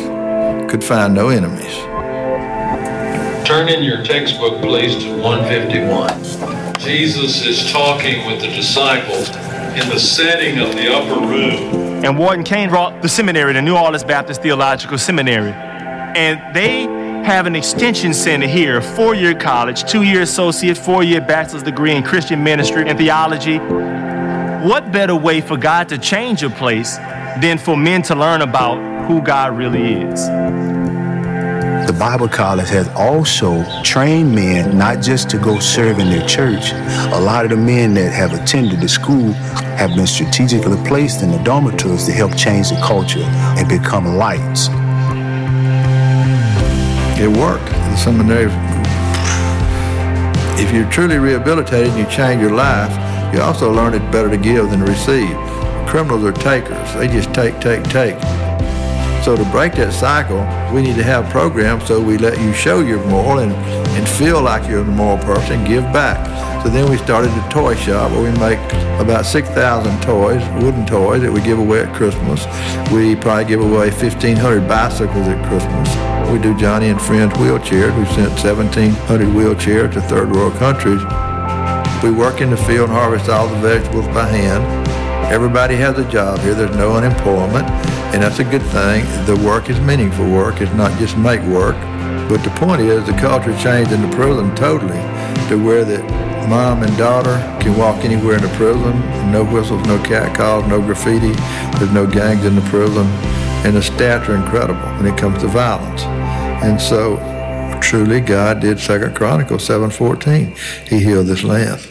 could 0.72 0.84
find 0.84 1.14
no 1.14 1.30
enemies. 1.30 1.76
Turn 3.48 3.70
in 3.70 3.84
your 3.84 4.04
textbook, 4.04 4.64
please, 4.64 4.98
to 5.04 5.22
151. 5.22 6.80
Jesus 6.80 7.46
is 7.46 7.72
talking 7.72 8.26
with 8.26 8.42
the 8.42 8.48
disciples 8.48 9.30
in 9.78 9.90
the 9.90 10.00
setting 10.00 10.60
of 10.60 10.76
the 10.76 10.92
upper 10.92 11.20
room 11.20 11.88
and 12.04 12.16
Warden 12.16 12.46
Kane 12.46 12.70
brought 12.70 13.02
the 13.02 13.10
seminary, 13.10 13.54
the 13.54 13.62
New 13.62 13.76
Orleans 13.76 14.04
Baptist 14.04 14.44
Theological 14.44 15.00
Seminary. 15.00 15.52
And 15.52 16.56
they 16.56 16.84
have 17.26 17.48
an 17.48 17.56
extension 17.56 18.14
center 18.14 18.46
here—a 18.46 18.82
four 18.82 19.16
year 19.16 19.34
college, 19.34 19.84
two 19.84 20.04
year 20.04 20.22
associate, 20.22 20.78
four 20.78 21.04
year 21.04 21.22
bachelor's 21.22 21.64
degree 21.64 21.96
in 21.96 22.04
Christian 22.04 22.44
ministry 22.44 22.88
and 22.88 23.00
theology. 23.00 23.58
What 24.68 24.92
better 24.92 25.16
way 25.16 25.42
for 25.42 25.58
God 25.58 25.90
to 25.90 25.98
change 25.98 26.44
a 26.44 26.52
place 26.52 26.98
than 27.42 27.58
for 27.58 27.76
men 27.76 28.04
to 28.04 28.16
learn 28.16 28.44
about 28.44 29.08
who 29.08 29.22
God 29.22 29.58
really 29.58 29.94
is? 29.94 30.67
The 31.88 31.94
Bible 31.94 32.28
College 32.28 32.68
has 32.68 32.90
also 32.90 33.64
trained 33.82 34.36
men 34.36 34.78
not 34.78 35.02
just 35.02 35.30
to 35.30 35.38
go 35.38 35.58
serve 35.58 36.00
in 36.00 36.10
their 36.10 36.28
church. 36.28 36.74
A 37.14 37.20
lot 37.20 37.46
of 37.46 37.52
the 37.52 37.56
men 37.56 37.94
that 37.94 38.12
have 38.12 38.34
attended 38.34 38.82
the 38.82 38.90
school 38.90 39.32
have 39.80 39.96
been 39.96 40.06
strategically 40.06 40.76
placed 40.86 41.24
in 41.24 41.32
the 41.32 41.38
dormitories 41.44 42.06
to 42.06 42.12
help 42.12 42.36
change 42.36 42.72
the 42.72 42.76
culture 42.84 43.24
and 43.24 43.70
become 43.70 44.18
lights. 44.18 44.68
It 47.18 47.30
worked. 47.30 47.70
The 47.70 47.96
seminary, 47.96 48.52
if 50.62 50.74
you're 50.74 50.92
truly 50.92 51.20
rehabilitated 51.20 51.94
and 51.94 52.00
you 52.00 52.06
change 52.14 52.42
your 52.42 52.52
life, 52.52 52.92
you 53.34 53.40
also 53.40 53.72
learn 53.72 53.94
it's 53.94 54.04
better 54.12 54.30
to 54.30 54.38
give 54.38 54.70
than 54.72 54.82
to 54.82 54.86
receive. 54.86 55.36
Criminals 55.88 56.26
are 56.26 56.34
takers. 56.34 56.94
They 56.96 57.08
just 57.08 57.34
take, 57.34 57.62
take, 57.62 57.86
take. 57.86 58.18
So 59.28 59.36
to 59.36 59.44
break 59.52 59.74
that 59.74 59.92
cycle, 59.92 60.40
we 60.74 60.82
need 60.82 60.96
to 60.96 61.04
have 61.04 61.30
programs 61.30 61.86
so 61.86 62.02
we 62.02 62.18
let 62.18 62.40
you 62.40 62.54
show 62.54 62.80
you're 62.80 63.06
moral 63.08 63.40
and, 63.40 63.52
and 63.52 64.08
feel 64.08 64.42
like 64.42 64.70
you're 64.70 64.84
a 64.84 64.86
moral 64.86 65.18
person, 65.18 65.66
give 65.66 65.84
back. 65.92 66.64
So 66.64 66.70
then 66.70 66.90
we 66.90 66.96
started 66.96 67.32
a 67.32 67.50
toy 67.50 67.76
shop 67.76 68.10
where 68.12 68.32
we 68.32 68.40
make 68.40 68.58
about 69.02 69.26
6,000 69.26 70.02
toys, 70.02 70.42
wooden 70.64 70.86
toys 70.86 71.24
that 71.24 71.34
we 71.34 71.42
give 71.42 71.60
away 71.60 71.82
at 71.82 71.94
Christmas. 71.94 72.46
We 72.90 73.18
probably 73.18 73.44
give 73.44 73.60
away 73.60 73.92
1,500 73.92 74.66
bicycles 74.66 75.28
at 75.28 75.46
Christmas. 75.50 76.32
We 76.32 76.40
do 76.40 76.58
Johnny 76.58 76.88
and 76.88 77.02
Friends 77.02 77.34
wheelchairs. 77.34 77.98
We've 77.98 78.08
sent 78.08 78.32
1,700 78.42 79.28
wheelchairs 79.28 79.92
to 79.96 80.02
third 80.04 80.32
world 80.32 80.54
countries. 80.54 81.04
We 82.02 82.12
work 82.12 82.40
in 82.40 82.50
the 82.50 82.56
field 82.64 82.88
and 82.88 82.98
harvest 82.98 83.28
all 83.28 83.50
the 83.50 83.58
vegetables 83.58 84.08
by 84.16 84.30
hand. 84.30 84.64
Everybody 85.30 85.76
has 85.76 86.00
a 86.00 86.10
job 86.10 86.40
here. 86.40 86.54
There's 86.54 86.78
no 86.78 86.94
unemployment 86.94 87.68
and 88.14 88.24
that's 88.24 88.40
a 88.40 88.44
good 88.44 88.64
thing. 88.64 89.06
The 89.26 89.36
work 89.46 89.70
is 89.70 89.80
meaningful 89.82 90.30
work. 90.30 90.62
It's 90.62 90.74
not 90.74 90.98
just 90.98 91.18
make 91.18 91.42
work. 91.42 91.76
But 92.30 92.44
the 92.44 92.50
point 92.52 92.82
is 92.82 93.06
the 93.06 93.14
culture 93.14 93.56
changed 93.58 93.92
in 93.92 94.02
the 94.02 94.16
prison 94.16 94.56
totally 94.56 95.00
to 95.50 95.56
where 95.56 95.84
that 95.86 96.04
mom 96.50 96.84
and 96.84 96.98
daughter 96.98 97.38
can 97.62 97.78
walk 97.78 98.04
anywhere 98.04 98.36
in 98.36 98.42
the 98.42 98.54
prison. 98.56 99.00
No 99.32 99.46
whistles, 99.46 99.86
no 99.88 100.02
cat 100.04 100.36
calls, 100.36 100.66
no 100.68 100.82
graffiti. 100.82 101.34
There's 101.78 101.92
no 101.92 102.08
gangs 102.08 102.46
in 102.46 102.56
the 102.56 102.68
prison. 102.70 103.06
And 103.66 103.76
the 103.76 103.82
stats 103.82 104.30
are 104.30 104.36
incredible 104.36 104.80
when 104.98 105.06
it 105.06 105.18
comes 105.18 105.42
to 105.42 105.48
violence. 105.48 106.04
And 106.64 106.82
so 106.82 107.18
truly 107.82 108.22
God 108.22 108.60
did 108.60 108.80
Second 108.80 109.16
Chronicles 109.16 109.68
7.14. 109.68 110.88
He 110.88 111.00
healed 111.00 111.28
this 111.28 111.44
land. 111.44 111.88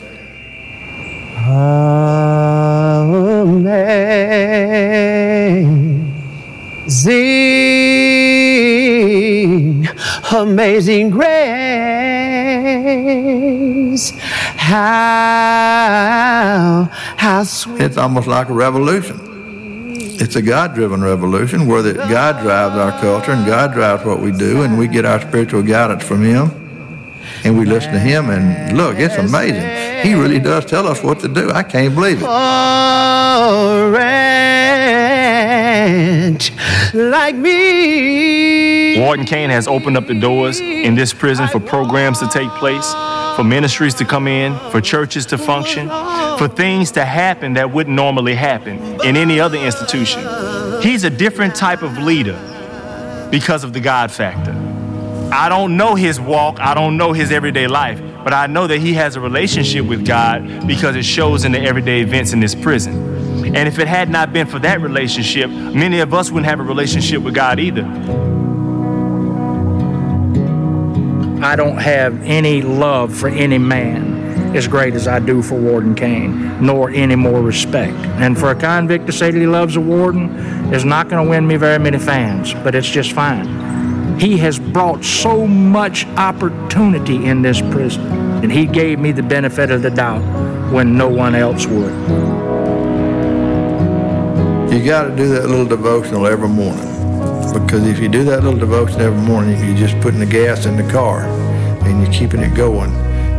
Amen 3.49 5.96
sing 6.89 7.37
amazing 10.33 11.11
grace. 11.11 11.27
How 14.57 15.57
how 17.17 17.43
sweet. 17.45 17.81
It's 17.81 17.97
almost 17.97 18.27
like 18.29 18.49
a 18.49 18.53
revolution. 18.53 19.21
It's 20.19 20.37
a 20.37 20.43
god-driven 20.43 21.03
revolution 21.03 21.67
where 21.67 21.83
that 21.83 21.97
god 22.09 22.41
drives 22.43 22.75
our 22.75 22.93
culture 23.01 23.33
and 23.33 23.45
god 23.45 23.75
drives 23.75 24.03
what 24.05 24.21
we 24.21 24.33
do 24.33 24.63
and 24.63 24.79
we 24.79 24.89
get 24.89 25.05
our 25.05 25.21
spiritual 25.21 25.63
guidance 25.63 26.05
from 26.05 26.23
him 26.23 26.51
and 27.45 27.59
we 27.59 27.67
listen 27.67 27.93
to 27.93 27.99
him 27.99 28.31
and 28.31 28.77
look 28.79 28.99
it's 28.99 29.17
amazing. 29.17 29.69
He 30.07 30.15
really 30.15 30.39
does 30.39 30.65
tell 30.65 30.87
us 30.87 31.03
what 31.03 31.21
to 31.21 31.29
do. 31.29 31.51
I 31.51 31.63
can't 31.63 31.95
believe 31.95 32.23
it 32.23 32.27
like 36.95 37.35
me. 37.35 39.01
Warden 39.01 39.27
Kane 39.27 39.51
has 39.51 39.69
opened 39.69 39.97
up 39.97 40.07
the 40.07 40.19
doors 40.19 40.61
in 40.61 40.95
this 40.95 41.13
prison 41.13 41.49
for 41.49 41.61
programs 41.61 42.19
to 42.21 42.29
take 42.29 42.49
place, 42.51 42.93
for 43.37 43.45
ministries 43.45 43.95
to 43.95 44.05
come 44.05 44.27
in, 44.27 44.59
for 44.71 44.81
churches 44.81 45.27
to 45.27 45.39
function, 45.39 45.89
for 46.39 46.49
things 46.49 46.91
to 46.93 47.05
happen 47.05 47.55
that 47.55 47.71
wouldn't 47.71 47.95
normally 47.95 48.35
happen 48.35 48.79
in 49.05 49.17
any 49.17 49.39
other 49.39 49.59
institution. 49.59 50.21
He's 50.83 51.05
a 51.05 51.11
different 51.11 51.55
type 51.55 51.83
of 51.83 51.99
leader 51.99 52.39
because 53.31 53.65
of 53.65 53.73
the 53.73 53.81
God 53.81 54.11
factor. 54.11 54.53
I 55.33 55.49
don't 55.49 55.77
know 55.77 55.97
his 55.97 56.21
walk, 56.21 56.61
I 56.61 56.75
don't 56.75 56.97
know 56.97 57.13
his 57.13 57.33
everyday 57.33 57.67
life, 57.67 58.01
but 58.23 58.33
I 58.33 58.47
know 58.47 58.67
that 58.67 58.79
he 58.79 58.95
has 58.95 59.17
a 59.17 59.21
relationship 59.21 59.85
with 59.85 60.07
God 60.07 60.67
because 60.67 60.95
it 60.97 61.05
shows 61.05 61.45
in 61.45 61.53
the 61.53 61.61
everyday 61.61 62.01
events 62.01 62.33
in 62.33 62.41
this 62.41 62.55
prison. 62.55 63.16
And 63.57 63.67
if 63.67 63.79
it 63.79 63.89
had 63.89 64.11
not 64.11 64.35
been 64.35 64.47
for 64.47 64.59
that 64.59 64.83
relationship, 64.83 65.49
many 65.49 66.01
of 66.01 66.13
us 66.13 66.31
wouldn't 66.31 66.45
have 66.45 66.61
a 66.61 66.63
relationship 66.63 67.23
with 67.23 67.35
God 67.35 67.59
either. 67.59 67.85
I 71.43 71.57
don't 71.57 71.79
have 71.79 72.21
any 72.23 72.61
love 72.61 73.17
for 73.17 73.29
any 73.29 73.57
man 73.57 74.55
as 74.55 74.69
great 74.69 74.93
as 74.93 75.09
I 75.09 75.21
do 75.21 75.41
for 75.41 75.55
Warden 75.55 75.95
Kane, 75.95 76.63
nor 76.63 76.91
any 76.91 77.15
more 77.15 77.41
respect. 77.41 77.97
And 78.21 78.39
for 78.39 78.51
a 78.51 78.55
convict 78.55 79.07
to 79.07 79.13
say 79.13 79.31
that 79.31 79.39
he 79.39 79.47
loves 79.47 79.75
a 79.77 79.81
warden 79.81 80.37
is 80.75 80.85
not 80.85 81.09
going 81.09 81.25
to 81.25 81.31
win 81.31 81.47
me 81.47 81.57
very 81.57 81.79
many 81.79 81.99
fans, 81.99 82.53
but 82.53 82.75
it's 82.75 82.87
just 82.87 83.13
fine. 83.13 84.21
He 84.21 84.37
has 84.37 84.59
brought 84.59 85.03
so 85.03 85.47
much 85.47 86.05
opportunity 86.19 87.25
in 87.25 87.41
this 87.41 87.63
prison, 87.63 88.05
and 88.43 88.53
he 88.53 88.67
gave 88.67 88.99
me 88.99 89.13
the 89.13 89.23
benefit 89.23 89.71
of 89.71 89.81
the 89.81 89.91
doubt 89.91 90.21
when 90.71 90.99
no 90.99 91.09
one 91.09 91.35
else 91.35 91.65
would. 91.65 92.36
You 94.77 94.85
got 94.85 95.05
to 95.05 95.17
do 95.17 95.31
that 95.31 95.49
little 95.49 95.65
devotional 95.65 96.27
every 96.27 96.51
morning. 96.51 96.85
Because 97.55 97.89
if 97.89 97.99
you 97.99 98.11
do 98.11 98.25
that 98.25 98.45
little 98.45 98.59
devotion 98.59 99.01
every 99.01 99.23
morning, 99.23 99.59
you're 99.65 99.75
just 99.75 99.99
putting 100.03 100.21
the 100.21 100.27
gas 100.27 100.67
in 100.67 100.77
the 100.77 100.87
car 100.93 101.23
and 101.23 102.03
you're 102.03 102.13
keeping 102.13 102.41
it 102.41 102.55
going 102.55 102.93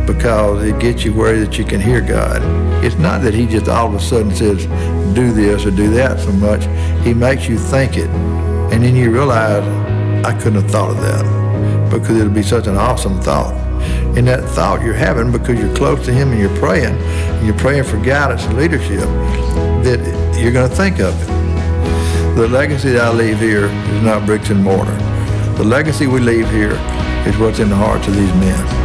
because 0.04 0.64
it 0.64 0.80
gets 0.80 1.04
you 1.04 1.14
where 1.14 1.38
that 1.38 1.56
you 1.56 1.64
can 1.64 1.80
hear 1.80 2.00
God. 2.00 2.42
It's 2.84 2.96
not 2.96 3.22
that 3.22 3.34
he 3.34 3.46
just 3.46 3.68
all 3.68 3.86
of 3.86 3.94
a 3.94 4.00
sudden 4.00 4.34
says, 4.34 4.66
do 5.14 5.30
this 5.30 5.64
or 5.64 5.70
do 5.70 5.88
that 5.90 6.18
so 6.18 6.32
much. 6.32 6.64
He 7.06 7.14
makes 7.14 7.48
you 7.48 7.56
think 7.56 7.96
it. 7.96 8.10
And 8.72 8.82
then 8.82 8.96
you 8.96 9.12
realize, 9.12 9.62
I 10.26 10.36
couldn't 10.36 10.62
have 10.62 10.70
thought 10.72 10.90
of 10.90 10.96
that 10.96 11.88
because 11.88 12.16
it'll 12.16 12.32
be 12.32 12.42
such 12.42 12.66
an 12.66 12.76
awesome 12.76 13.20
thought. 13.20 13.67
And 14.16 14.26
that 14.26 14.48
thought 14.48 14.82
you're 14.82 14.94
having 14.94 15.30
because 15.30 15.58
you're 15.58 15.74
close 15.76 16.04
to 16.06 16.12
him 16.12 16.32
and 16.32 16.40
you're 16.40 16.56
praying, 16.58 16.96
and 16.96 17.46
you're 17.46 17.56
praying 17.56 17.84
for 17.84 17.98
guidance 17.98 18.44
and 18.46 18.56
leadership, 18.56 19.00
that 19.84 19.98
you're 20.40 20.52
going 20.52 20.68
to 20.68 20.74
think 20.74 20.98
of 20.98 21.14
it. 21.20 22.36
The 22.36 22.48
legacy 22.48 22.90
that 22.90 23.04
I 23.04 23.12
leave 23.12 23.38
here 23.38 23.66
is 23.66 24.02
not 24.02 24.26
bricks 24.26 24.50
and 24.50 24.62
mortar. 24.62 24.96
The 25.56 25.64
legacy 25.64 26.06
we 26.06 26.20
leave 26.20 26.50
here 26.50 26.78
is 27.26 27.36
what's 27.38 27.58
in 27.58 27.68
the 27.68 27.76
hearts 27.76 28.06
of 28.08 28.14
these 28.14 28.32
men. 28.34 28.77